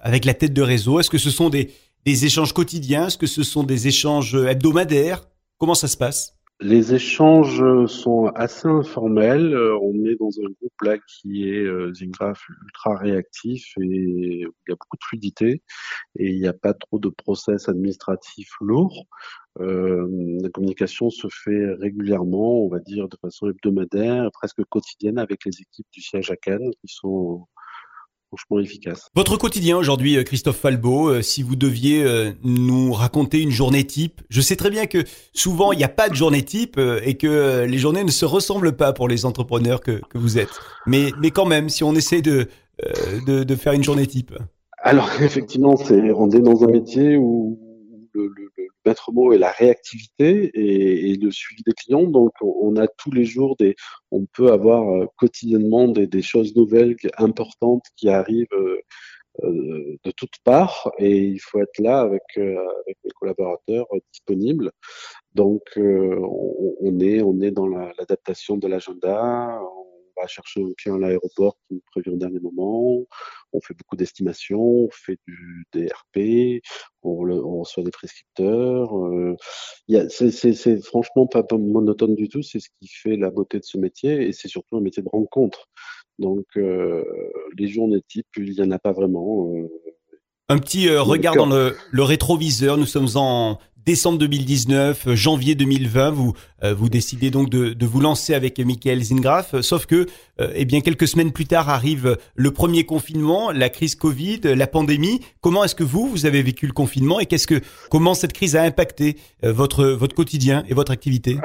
avec 0.00 0.24
la 0.24 0.34
tête 0.34 0.54
de 0.54 0.62
réseau? 0.62 0.98
Est-ce 0.98 1.10
que 1.10 1.18
ce 1.18 1.30
sont 1.30 1.50
des, 1.50 1.70
des 2.04 2.24
échanges 2.24 2.52
quotidiens 2.52 3.06
Est-ce 3.06 3.18
que 3.18 3.26
ce 3.26 3.42
sont 3.42 3.62
des 3.62 3.88
échanges 3.88 4.34
hebdomadaires? 4.34 5.28
Comment 5.58 5.74
ça 5.74 5.88
se 5.88 5.96
passe? 5.96 6.34
Les 6.60 6.94
échanges 6.94 7.86
sont 7.86 8.26
assez 8.36 8.68
informels. 8.68 9.56
On 9.82 10.04
est 10.04 10.14
dans 10.14 10.30
un 10.38 10.50
groupe 10.60 10.82
là 10.82 10.96
qui 10.98 11.48
est 11.48 11.64
euh, 11.64 11.92
Zingraph 11.92 12.40
ultra 12.62 12.96
réactif 12.96 13.74
et 13.80 13.84
il 13.84 14.48
y 14.68 14.72
a 14.72 14.76
beaucoup 14.76 14.96
de 14.96 15.04
fluidité 15.04 15.62
et 16.16 16.30
il 16.30 16.40
n'y 16.40 16.46
a 16.46 16.52
pas 16.52 16.72
trop 16.72 17.00
de 17.00 17.08
process 17.08 17.68
administratif 17.68 18.48
lourd. 18.60 19.06
Euh, 19.60 20.06
la 20.42 20.48
communication 20.48 21.10
se 21.10 21.26
fait 21.28 21.74
régulièrement, 21.74 22.64
on 22.64 22.68
va 22.68 22.78
dire 22.78 23.08
de 23.08 23.16
façon 23.16 23.48
hebdomadaire, 23.48 24.30
presque 24.32 24.64
quotidienne 24.64 25.18
avec 25.18 25.44
les 25.44 25.60
équipes 25.60 25.86
du 25.92 26.00
siège 26.00 26.30
à 26.30 26.36
Cannes 26.36 26.70
qui 26.80 26.86
sont 26.88 27.46
efficace. 28.60 29.08
Votre 29.14 29.36
quotidien 29.36 29.76
aujourd'hui, 29.76 30.16
euh, 30.16 30.22
Christophe 30.22 30.58
Falbo, 30.58 31.08
euh, 31.08 31.22
si 31.22 31.42
vous 31.42 31.56
deviez 31.56 32.04
euh, 32.04 32.32
nous 32.42 32.92
raconter 32.92 33.40
une 33.40 33.50
journée 33.50 33.84
type, 33.84 34.22
je 34.28 34.40
sais 34.40 34.56
très 34.56 34.70
bien 34.70 34.86
que 34.86 34.98
souvent 35.32 35.72
il 35.72 35.78
n'y 35.78 35.84
a 35.84 35.88
pas 35.88 36.08
de 36.08 36.14
journée 36.14 36.42
type 36.42 36.80
et 37.04 37.14
que 37.14 37.64
les 37.64 37.78
journées 37.78 38.04
ne 38.04 38.10
se 38.10 38.24
ressemblent 38.24 38.76
pas 38.76 38.92
pour 38.92 39.08
les 39.08 39.24
entrepreneurs 39.24 39.80
que, 39.80 40.00
vous 40.14 40.38
êtes. 40.38 40.50
Mais, 40.86 41.10
mais 41.20 41.30
quand 41.30 41.46
même, 41.46 41.68
si 41.68 41.84
on 41.84 41.94
essaie 41.94 42.22
de, 42.22 42.48
de, 43.26 43.54
faire 43.56 43.72
une 43.72 43.84
journée 43.84 44.06
type. 44.06 44.32
Alors 44.78 45.10
effectivement, 45.20 45.76
c'est 45.76 46.12
on 46.12 46.30
est 46.30 46.40
dans 46.40 46.62
un 46.64 46.68
métier 46.68 47.16
où 47.16 47.58
le, 48.12 48.26
le, 48.26 48.50
maître 48.84 49.12
mot 49.12 49.32
est 49.32 49.38
la 49.38 49.50
réactivité 49.50 50.50
et, 50.54 51.16
le 51.16 51.30
suivi 51.30 51.62
des 51.64 51.72
clients. 51.72 52.06
Donc, 52.06 52.32
on 52.40 52.76
a 52.76 52.86
tous 52.86 53.10
les 53.10 53.24
jours 53.24 53.56
des, 53.56 53.76
on 54.10 54.26
peut 54.26 54.52
avoir 54.52 54.88
euh, 54.88 55.06
quotidiennement 55.16 55.88
des, 55.88 56.22
choses 56.22 56.54
nouvelles 56.56 56.96
importantes 57.18 57.84
qui 57.96 58.08
arrivent 58.08 58.46
euh, 58.52 58.78
euh, 59.42 59.96
de 60.04 60.10
toutes 60.12 60.38
parts 60.44 60.90
et 60.98 61.18
il 61.18 61.38
faut 61.38 61.60
être 61.60 61.78
là 61.78 62.00
avec, 62.00 62.22
avec 62.36 62.98
les 63.04 63.10
collaborateurs 63.18 63.86
disponibles. 64.12 64.70
Donc, 65.34 65.62
on, 65.76 66.76
on, 66.80 67.00
est, 67.00 67.22
on 67.22 67.40
est 67.40 67.50
dans 67.50 67.66
l'adaptation 67.66 68.56
de 68.56 68.68
l'agenda 68.68 69.60
on 70.16 70.20
va 70.20 70.26
chercher 70.26 70.62
un 70.62 70.72
client 70.76 70.96
à 70.96 71.00
l'aéroport 71.00 71.56
qui 71.66 71.74
nous 71.74 71.82
prévient 71.90 72.10
au 72.10 72.18
dernier 72.18 72.40
moment. 72.40 73.04
On 73.54 73.60
fait 73.60 73.74
beaucoup 73.74 73.96
d'estimations, 73.96 74.60
on 74.60 74.88
fait 74.90 75.18
du 75.26 75.64
DRP, 75.72 76.62
on, 77.02 77.28
on 77.30 77.60
reçoit 77.60 77.82
des 77.82 77.90
prescripteurs. 77.90 78.96
Euh, 78.96 79.36
c'est 80.08 80.84
franchement 80.84 81.26
pas, 81.26 81.44
monotone 81.52 82.14
du 82.14 82.28
tout. 82.28 82.42
C'est 82.42 82.60
ce 82.60 82.68
qui 82.80 82.88
fait 82.88 83.16
la 83.16 83.30
beauté 83.30 83.58
de 83.58 83.64
ce 83.64 83.78
métier 83.78 84.28
et 84.28 84.32
c'est 84.32 84.48
surtout 84.48 84.76
un 84.76 84.80
métier 84.80 85.02
de 85.02 85.08
rencontre. 85.08 85.68
Donc 86.18 86.44
euh, 86.56 87.04
les 87.58 87.68
journées 87.68 88.02
types, 88.08 88.26
il 88.36 88.52
n'y 88.52 88.60
en 88.60 88.70
a 88.70 88.78
pas 88.78 88.92
vraiment. 88.92 89.52
Euh, 89.54 89.68
un 90.48 90.58
petit 90.58 90.88
euh, 90.88 91.02
regard 91.02 91.36
dans 91.36 91.46
le, 91.46 91.74
le, 91.90 92.02
rétroviseur. 92.02 92.76
Nous 92.76 92.86
sommes 92.86 93.08
en 93.14 93.58
décembre 93.86 94.18
2019, 94.18 95.08
euh, 95.08 95.14
janvier 95.14 95.54
2020, 95.54 96.10
vous 96.10 96.32
euh, 96.62 96.74
vous 96.74 96.88
décidez 96.88 97.30
donc 97.30 97.50
de, 97.50 97.70
de, 97.70 97.86
vous 97.86 98.00
lancer 98.00 98.34
avec 98.34 98.58
Michael 98.58 99.02
Zingraf. 99.02 99.60
Sauf 99.60 99.86
que, 99.86 100.06
eh 100.54 100.64
bien, 100.64 100.80
quelques 100.80 101.06
semaines 101.06 101.30
plus 101.30 101.46
tard 101.46 101.68
arrive 101.68 102.16
le 102.34 102.50
premier 102.50 102.84
confinement, 102.84 103.50
la 103.50 103.68
crise 103.68 103.94
Covid, 103.94 104.40
la 104.42 104.66
pandémie. 104.66 105.20
Comment 105.40 105.64
est-ce 105.64 105.74
que 105.74 105.84
vous 105.84 106.08
vous 106.08 106.26
avez 106.26 106.42
vécu 106.42 106.66
le 106.66 106.72
confinement 106.72 107.20
et 107.20 107.26
qu'est-ce 107.26 107.46
que 107.46 107.60
comment 107.90 108.14
cette 108.14 108.32
crise 108.32 108.56
a 108.56 108.62
impacté 108.62 109.16
votre 109.42 109.84
votre 109.84 110.14
quotidien 110.14 110.64
et 110.68 110.74
votre 110.74 110.90
activité? 110.90 111.36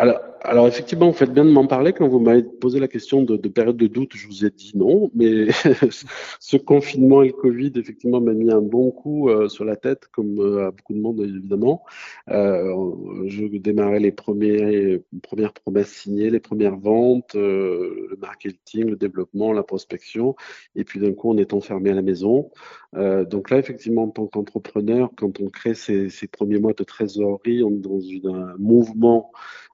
Alors 0.50 0.68
effectivement, 0.68 1.08
vous 1.08 1.18
faites 1.18 1.34
bien 1.34 1.46
de 1.46 1.52
m'en 1.52 1.68
parler. 1.68 1.94
Quand 1.94 2.08
vous 2.08 2.20
m'avez 2.20 2.44
posé 2.44 2.80
la 2.80 2.88
question 2.88 3.22
de, 3.22 3.38
de, 3.38 3.50
période 3.50 3.78
de 3.78 3.88
doute, 3.88 4.12
je 4.16 4.28
vous 4.28 4.46
ai 4.46 4.50
dit 4.50 4.72
non. 4.76 5.12
Mais 5.14 5.48
ce 6.40 6.58
confinement 6.58 7.22
et 7.24 7.28
le 7.28 7.34
Covid, 7.34 7.72
effectivement, 7.76 8.20
m'a 8.20 8.34
mis 8.34 8.52
un 8.52 8.62
bon 8.62 8.92
coup 8.92 9.30
sur 9.48 9.66
la 9.66 9.76
tête, 9.76 10.08
comme 10.12 10.40
à 10.60 10.72
beaucoup 10.72 10.94
de 10.94 11.00
monde 11.00 11.22
évidemment. 11.22 11.84
Euh, 12.30 13.26
je 13.26 13.46
démarrais 13.46 14.00
les 14.00 14.12
premiers, 14.12 15.02
premières 15.24 15.54
promesses 15.54 15.92
signées, 15.92 16.30
les 16.30 16.40
premières 16.40 16.78
ventes, 16.78 17.36
euh, 17.36 18.08
le 18.10 18.18
marketing, 18.18 18.90
le 18.90 18.96
développement, 18.96 19.54
la 19.54 19.64
prospection. 19.64 20.36
Et 20.76 20.84
puis 20.84 21.00
d'un 21.00 21.14
coup, 21.14 21.32
on 21.32 21.38
est 21.38 21.54
enfermé 21.54 21.92
à 21.92 21.94
la 21.94 22.02
maison. 22.02 22.52
Euh, 22.96 23.24
donc 23.26 23.50
là, 23.50 23.58
effectivement, 23.58 24.04
en 24.04 24.10
tant 24.10 24.28
qu'entrepreneur, 24.28 25.12
quand 25.16 25.40
on 25.40 25.50
crée 25.50 25.76
ces, 25.76 26.10
ces, 26.10 26.28
premiers 26.28 26.60
mois 26.60 26.74
de 26.74 26.84
trésorerie, 26.84 27.64
on 27.64 27.72
est 27.72 28.22
dans 28.24 28.34
un 28.34 28.56
mouvement 28.58 29.32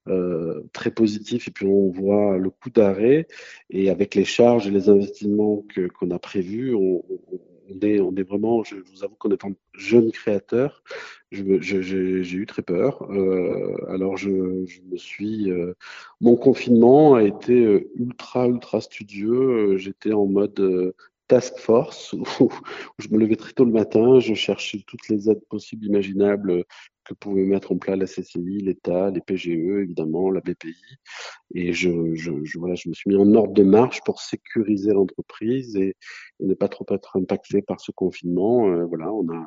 euh, 0.08 0.64
très 0.74 0.92
positif 0.92 1.48
et 1.48 1.52
puis 1.52 1.66
on 1.66 1.90
voit 1.90 2.38
le 2.38 2.50
coup 2.50 2.70
d'arrêt 2.70 3.28
et 3.70 3.90
avec 3.90 4.16
les 4.16 4.26
charges 4.26 4.68
et 4.68 4.72
les 4.72 4.90
investissements 4.90 5.64
qu'on 5.98 6.12
a 6.12 6.20
prévus, 6.20 6.76
on, 6.76 7.04
est, 7.82 7.96
est 7.96 8.24
vraiment, 8.24 8.64
je 8.64 8.76
vous 8.76 9.04
avoue 9.04 9.16
qu'en 9.16 9.32
étant 9.32 9.52
jeune 9.74 10.12
créateur, 10.12 10.84
j'ai 11.32 11.42
eu 11.42 12.46
très 12.46 12.62
peur. 12.62 13.10
Euh, 13.10 13.76
alors 13.90 14.18
je, 14.18 14.30
me 14.30 14.98
suis, 14.98 15.50
mon 16.20 16.36
confinement 16.36 17.16
a 17.16 17.24
été 17.24 17.90
ultra 17.96 18.48
ultra 18.48 18.82
studieux. 18.82 19.78
J'étais 19.78 20.14
en 20.14 20.26
mode 20.28 20.94
task 21.28 21.58
force 21.58 22.14
où, 22.40 22.50
je 22.98 23.08
me 23.10 23.18
levais 23.18 23.36
très 23.36 23.54
tôt 23.54 23.66
le 23.66 23.72
matin, 23.72 24.20
je 24.20 24.34
cherchais 24.34 24.84
toutes 24.88 25.08
les 25.10 25.30
aides 25.30 25.46
possibles, 25.50 25.86
imaginables 25.86 26.66
que 27.06 27.14
pouvait 27.14 27.46
mettre 27.46 27.72
en 27.72 27.78
place 27.78 27.98
la 27.98 28.06
CCI, 28.06 28.60
l'État, 28.60 29.12
les 29.12 29.22
PGE, 29.22 29.48
évidemment, 29.48 30.30
la 30.32 30.42
BPI. 30.42 30.76
Et 31.54 31.74
je, 31.74 31.90
voilà, 32.58 32.76
je 32.76 32.90
me 32.90 32.94
suis 32.94 33.10
mis 33.10 33.16
en 33.16 33.34
ordre 33.36 33.54
de 33.54 33.64
marche 33.64 34.02
pour 34.06 34.20
sécuriser 34.20 34.92
l'entreprise 34.92 35.76
et, 35.76 35.96
et, 36.40 36.46
ne 36.46 36.54
pas 36.54 36.68
trop 36.68 36.86
être 36.90 37.18
impacté 37.18 37.62
par 37.62 37.80
ce 37.80 37.92
confinement. 37.92 38.68
Euh, 38.70 38.86
voilà, 38.86 39.12
on 39.14 39.28
a, 39.30 39.44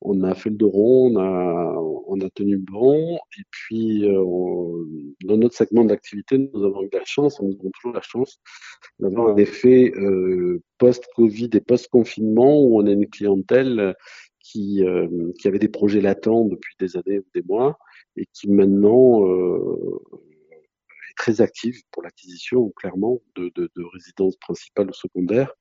on 0.00 0.22
a 0.22 0.34
fait 0.34 0.50
le 0.50 0.56
dos 0.56 0.68
rond, 0.68 1.16
on 1.16 1.18
a, 1.18 1.74
on 2.06 2.20
a 2.20 2.30
tenu 2.30 2.58
bon. 2.58 3.16
Et 3.38 3.42
puis, 3.50 4.04
euh, 4.04 4.24
dans 5.24 5.36
notre 5.36 5.56
segment 5.56 5.84
d'activité, 5.84 6.38
nous 6.38 6.64
avons 6.64 6.82
eu 6.82 6.90
la 6.92 7.04
chance, 7.04 7.40
nous 7.40 7.56
avons 7.58 7.70
toujours 7.70 7.94
la 7.94 8.02
chance 8.02 8.40
d'avoir 9.00 9.28
un 9.28 9.36
effet 9.36 9.92
euh, 9.96 10.62
post-Covid 10.78 11.50
et 11.54 11.60
post-confinement 11.60 12.60
où 12.60 12.80
on 12.80 12.86
a 12.86 12.90
une 12.90 13.08
clientèle 13.08 13.94
qui, 14.44 14.84
euh, 14.84 15.32
qui 15.40 15.48
avait 15.48 15.58
des 15.58 15.68
projets 15.68 16.02
latents 16.02 16.44
depuis 16.44 16.74
des 16.78 16.96
années 16.96 17.18
ou 17.18 17.26
des 17.34 17.42
mois 17.42 17.78
et 18.16 18.26
qui 18.32 18.48
maintenant 18.48 19.26
euh, 19.26 20.00
est 21.10 21.16
très 21.16 21.40
active 21.40 21.80
pour 21.90 22.02
l'acquisition, 22.02 22.70
clairement, 22.76 23.20
de, 23.36 23.50
de, 23.54 23.70
de, 23.74 23.84
résidences 23.92 24.36
principales 24.36 24.90
ou 24.90 24.92
secondaires. 24.92 25.52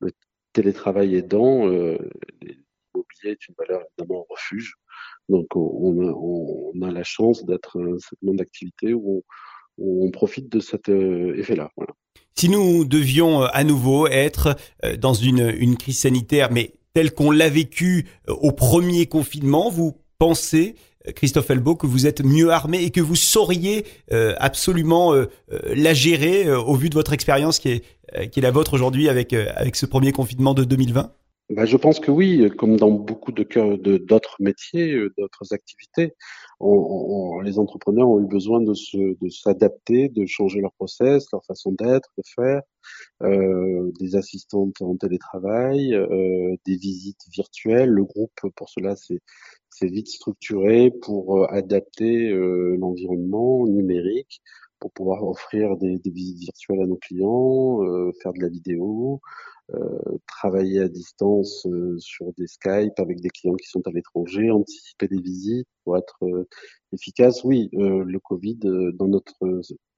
Le 0.00 0.12
télétravail 0.52 1.16
aidant, 1.16 1.68
euh, 1.68 1.98
l'immobilier 2.40 3.32
est 3.32 3.48
une 3.48 3.54
valeur 3.58 3.82
évidemment 3.98 4.24
refuge. 4.30 4.74
Donc 5.28 5.48
on, 5.56 6.80
a, 6.82 6.90
la 6.90 7.04
chance 7.04 7.44
d'être 7.44 7.78
un 7.80 7.98
segment 7.98 8.34
d'activité 8.34 8.94
où 8.94 9.24
on, 9.76 10.10
profite 10.10 10.48
de 10.48 10.60
cet 10.60 10.88
effet-là. 10.88 11.70
Si 12.34 12.48
nous 12.48 12.84
devions 12.84 13.42
à 13.42 13.62
nouveau 13.62 14.06
être 14.06 14.56
dans 14.98 15.12
une 15.12 15.76
crise 15.76 15.98
sanitaire, 15.98 16.50
mais 16.50 16.77
tel 16.98 17.14
qu'on 17.14 17.30
l'a 17.30 17.48
vécu 17.48 18.06
euh, 18.28 18.32
au 18.40 18.50
premier 18.50 19.06
confinement, 19.06 19.70
vous 19.70 19.94
pensez, 20.18 20.74
euh, 21.06 21.12
Christophe 21.12 21.48
Elbeau, 21.48 21.76
que 21.76 21.86
vous 21.86 22.08
êtes 22.08 22.24
mieux 22.24 22.50
armé 22.50 22.82
et 22.82 22.90
que 22.90 23.00
vous 23.00 23.14
sauriez 23.14 23.84
euh, 24.10 24.34
absolument 24.38 25.14
la 25.48 25.94
gérer 25.94 26.52
au 26.52 26.74
vu 26.74 26.90
de 26.90 26.94
votre 26.94 27.12
expérience 27.12 27.60
qui 27.60 27.68
est, 27.68 28.30
qui 28.30 28.40
est 28.40 28.42
la 28.42 28.50
vôtre 28.50 28.74
aujourd'hui 28.74 29.08
avec, 29.08 29.32
avec 29.32 29.76
ce 29.76 29.86
premier 29.86 30.10
confinement 30.10 30.54
de 30.54 30.64
2020 30.64 31.12
bah, 31.50 31.64
je 31.64 31.76
pense 31.78 31.98
que 31.98 32.10
oui, 32.10 32.50
comme 32.58 32.76
dans 32.76 32.90
beaucoup 32.90 33.32
de 33.32 33.44
d'autres 33.96 34.36
métiers, 34.40 35.00
d'autres 35.16 35.54
activités, 35.54 36.14
les 36.60 37.58
entrepreneurs 37.58 38.08
ont 38.08 38.20
eu 38.20 38.26
besoin 38.26 38.60
de 38.60 38.74
s'adapter, 39.30 40.08
de, 40.08 40.22
de, 40.22 40.26
changer 40.26 40.60
leur 40.60 40.72
process, 40.72 41.26
leur 41.32 41.44
façon 41.44 41.72
d'être, 41.72 42.10
de 42.18 42.22
faire, 42.34 42.62
euh, 43.22 43.92
des 43.98 44.16
assistantes 44.16 44.80
en 44.82 44.96
télétravail, 44.96 45.94
euh, 45.94 46.56
des 46.66 46.76
visites 46.76 47.22
virtuelles. 47.32 47.90
Le 47.90 48.04
groupe, 48.04 48.40
pour 48.56 48.68
cela, 48.68 48.96
c'est 48.96 49.86
vite 49.86 50.08
structuré 50.08 50.90
pour 50.90 51.38
euh, 51.38 51.46
adapter 51.50 52.30
euh, 52.30 52.76
l'environnement 52.78 53.66
numérique 53.66 54.40
pour 54.80 54.92
pouvoir 54.92 55.26
offrir 55.26 55.76
des, 55.76 55.98
des, 55.98 56.10
visites 56.10 56.38
virtuelles 56.38 56.82
à 56.82 56.86
nos 56.86 56.96
clients, 56.96 57.82
euh, 57.84 58.12
faire 58.22 58.32
de 58.32 58.40
la 58.40 58.48
vidéo, 58.48 59.20
euh, 59.74 60.18
travailler 60.26 60.80
à 60.80 60.88
distance 60.88 61.66
euh, 61.66 61.98
sur 61.98 62.32
des 62.38 62.46
Skype 62.46 62.98
avec 62.98 63.20
des 63.20 63.28
clients 63.28 63.54
qui 63.54 63.68
sont 63.68 63.86
à 63.86 63.90
l'étranger, 63.90 64.50
anticiper 64.50 65.08
des 65.08 65.20
visites 65.20 65.68
pour 65.84 65.98
être 65.98 66.16
euh, 66.22 66.48
efficace. 66.94 67.44
Oui, 67.44 67.68
le 67.72 68.18
Covid, 68.18 68.58
dans 68.94 69.08
notre 69.08 69.34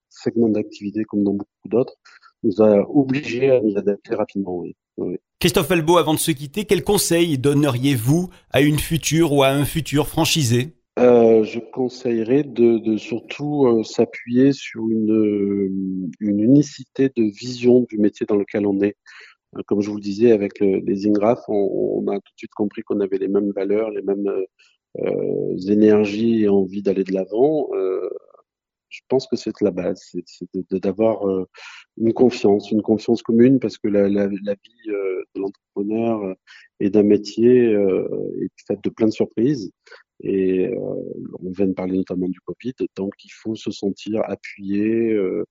segment 0.09 0.49
d'activité 0.49 1.05
comme 1.05 1.23
dans 1.23 1.35
beaucoup 1.35 1.69
d'autres, 1.69 1.95
nous 2.43 2.61
a 2.61 2.81
obligés 2.91 3.51
à 3.51 3.61
nous 3.61 3.77
adapter 3.77 4.17
rapidement. 4.17 4.65
Oui. 4.97 5.17
Christophe 5.39 5.71
Albo, 5.71 5.99
avant 5.99 6.15
de 6.15 6.19
se 6.19 6.33
quitter, 6.33 6.65
quel 6.65 6.83
conseil 6.83 7.39
donneriez-vous 7.39 8.29
à 8.51 8.63
une 8.63 8.79
future 8.79 9.33
ou 9.33 9.45
à 9.45 9.51
un 9.51 9.65
futur 9.65 10.09
franchisé? 10.09 10.80
Euh, 11.01 11.45
je 11.45 11.61
conseillerais 11.61 12.43
de, 12.43 12.97
surtout 12.99 13.67
euh, 13.67 13.83
s'appuyer 13.83 14.53
sur 14.53 14.87
une, 14.89 15.11
euh, 15.11 15.71
une 16.21 16.41
unicité 16.41 17.09
de 17.09 17.23
vision 17.23 17.87
du 17.89 17.97
métier 17.99 18.27
dans 18.27 18.37
lequel 18.37 18.67
on 18.67 18.81
est. 18.81 18.97
Comme 19.67 19.81
je 19.81 19.91
vous 19.91 19.97
le 19.97 20.03
disais, 20.03 20.33
avec 20.33 20.61
le, 20.61 20.79
les 20.79 21.09
Ingraph, 21.09 21.43
on, 21.49 22.07
a 22.09 22.15
tout 22.15 22.33
de 22.33 22.39
suite 22.39 22.55
compris 22.55 22.83
qu'on 22.83 23.01
avait 23.01 23.19
les 23.19 23.29
mêmes 23.29 23.51
valeurs, 23.51 23.91
les 23.91 24.03
mêmes 24.03 24.31
énergies 25.69 26.45
et 26.45 26.49
envie 26.49 26.83
d'aller 26.83 27.03
de 27.03 27.13
l'avant. 27.13 27.69
Je 28.91 29.01
pense 29.09 29.27
que 29.27 29.35
c'est 29.35 29.61
la 29.61 29.73
base, 29.73 30.01
c'est 30.25 30.47
d'avoir 30.71 31.25
une 31.97 32.13
confiance, 32.13 32.71
une 32.71 32.83
confiance 32.83 33.23
commune, 33.23 33.59
parce 33.59 33.77
que 33.77 33.89
la, 33.89 34.29
vie 34.29 34.39
de 34.87 35.41
l'entrepreneur 35.41 36.37
et 36.79 36.91
d'un 36.91 37.03
métier 37.03 37.73
est 37.73 38.67
faite 38.69 38.85
de 38.85 38.91
plein 38.91 39.07
de 39.07 39.13
surprises. 39.13 39.73
Et 40.23 40.69
euh, 40.69 40.77
on 41.43 41.51
vient 41.51 41.67
de 41.69 41.73
parler 41.73 41.97
notamment 41.97 42.29
du 42.29 42.41
Covid, 42.41 42.75
donc 42.97 43.13
il 43.25 43.33
faut 43.33 43.55
se 43.55 43.71
sentir 43.71 44.23
appuyé 44.25 45.13
euh, 45.13 45.45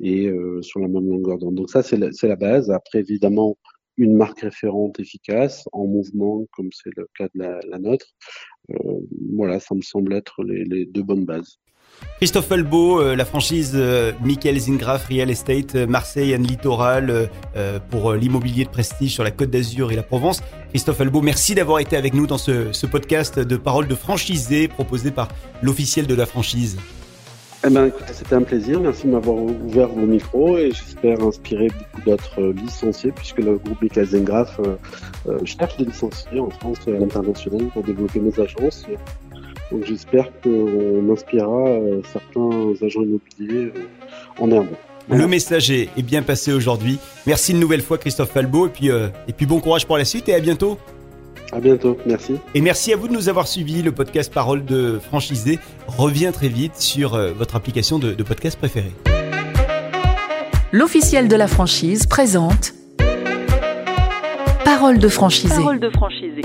et 0.00 0.28
euh, 0.28 0.62
sur 0.62 0.80
la 0.80 0.88
même 0.88 1.08
longueur 1.08 1.38
d'onde. 1.38 1.56
Donc 1.56 1.70
ça, 1.70 1.82
c'est 1.82 1.96
la, 1.96 2.08
la 2.22 2.36
base. 2.36 2.70
Après, 2.70 3.00
évidemment, 3.00 3.58
une 3.96 4.16
marque 4.16 4.40
référente 4.40 5.00
efficace, 5.00 5.68
en 5.72 5.86
mouvement, 5.86 6.46
comme 6.52 6.70
c'est 6.72 6.96
le 6.96 7.08
cas 7.16 7.28
de 7.34 7.40
la, 7.40 7.60
la 7.68 7.78
nôtre. 7.78 8.06
Euh, 8.70 9.00
voilà, 9.34 9.60
ça 9.60 9.74
me 9.74 9.82
semble 9.82 10.14
être 10.14 10.42
les, 10.44 10.64
les 10.64 10.86
deux 10.86 11.02
bonnes 11.02 11.24
bases. 11.24 11.58
Christophe 12.22 12.46
Falbeau, 12.46 13.00
euh, 13.00 13.16
la 13.16 13.24
franchise 13.24 13.72
euh, 13.74 14.12
Michael 14.22 14.56
Zingraf 14.56 15.06
Real 15.06 15.28
Estate 15.28 15.74
euh, 15.74 15.86
Marseille 15.88 16.36
and 16.36 16.42
Littoral 16.42 17.28
euh, 17.56 17.80
pour 17.90 18.12
l'immobilier 18.12 18.64
de 18.64 18.70
prestige 18.70 19.12
sur 19.12 19.24
la 19.24 19.32
Côte 19.32 19.50
d'Azur 19.50 19.90
et 19.90 19.96
la 19.96 20.04
Provence. 20.04 20.40
Christophe 20.70 20.98
Falbeau, 20.98 21.20
merci 21.20 21.56
d'avoir 21.56 21.80
été 21.80 21.96
avec 21.96 22.14
nous 22.14 22.28
dans 22.28 22.38
ce, 22.38 22.86
podcast 22.86 23.40
de 23.40 23.56
paroles 23.56 23.88
de 23.88 23.96
franchisé 23.96 24.68
proposé 24.68 25.10
par 25.10 25.26
l'officiel 25.62 26.06
de 26.06 26.14
la 26.14 26.24
franchise. 26.26 26.78
Eh 27.66 27.70
ben, 27.70 27.86
écoutez, 27.86 28.12
c'était 28.12 28.34
un 28.34 28.42
plaisir. 28.42 28.80
Merci 28.80 29.06
de 29.06 29.12
m'avoir 29.12 29.36
ouvert 29.36 29.88
vos 29.88 30.06
micros 30.06 30.58
et 30.58 30.70
j'espère 30.70 31.20
inspirer 31.22 31.68
beaucoup 31.68 32.08
d'autres 32.08 32.52
licenciés 32.52 33.10
puisque 33.10 33.38
le 33.38 33.56
groupe 33.56 33.82
Michael 33.82 34.06
euh, 34.12 35.38
cherche 35.44 35.76
des 35.76 35.84
licenciés 35.84 36.40
en 36.40 36.50
France 36.50 36.78
et 36.86 36.94
à 36.94 36.98
l'international 36.98 37.66
pour 37.72 37.82
développer 37.84 38.20
nos 38.20 38.40
agences. 38.40 38.86
Donc 39.72 39.84
j'espère 39.86 40.28
qu'on 40.42 41.10
inspirera 41.10 41.68
euh, 41.68 42.02
certains 42.12 42.86
agents 42.86 43.02
immobiliers 43.02 43.72
euh, 43.74 44.40
en 44.40 44.50
herbe. 44.50 44.66
Voilà. 45.08 45.24
Le 45.24 45.28
message 45.28 45.70
est, 45.70 45.88
est 45.96 46.02
bien 46.02 46.22
passé 46.22 46.52
aujourd'hui. 46.52 46.98
Merci 47.26 47.52
une 47.52 47.60
nouvelle 47.60 47.82
fois 47.82 47.98
Christophe 47.98 48.30
Falbeau 48.30 48.66
et 48.66 48.70
puis, 48.70 48.90
euh, 48.90 49.08
et 49.26 49.32
puis 49.32 49.46
bon 49.46 49.60
courage 49.60 49.86
pour 49.86 49.98
la 49.98 50.04
suite 50.04 50.28
et 50.28 50.34
à 50.34 50.40
bientôt. 50.40 50.78
À 51.52 51.60
bientôt. 51.60 51.98
Merci. 52.06 52.36
Et 52.54 52.60
merci 52.60 52.92
à 52.92 52.96
vous 52.96 53.08
de 53.08 53.12
nous 53.12 53.28
avoir 53.28 53.48
suivis. 53.48 53.82
Le 53.82 53.92
podcast 53.92 54.32
Parole 54.32 54.64
de 54.64 54.98
franchisé 54.98 55.58
revient 55.86 56.30
très 56.32 56.48
vite 56.48 56.76
sur 56.76 57.14
euh, 57.14 57.32
votre 57.32 57.56
application 57.56 57.98
de, 57.98 58.12
de 58.14 58.22
podcast 58.22 58.58
préférée. 58.58 58.92
L'officiel 60.70 61.28
de 61.28 61.36
la 61.36 61.48
franchise 61.48 62.06
présente 62.06 62.74
Parole 64.64 64.98
de 64.98 65.08
franchisé. 65.08 65.54
Parole 65.54 65.80
de 65.80 65.90
franchisé. 65.90 66.42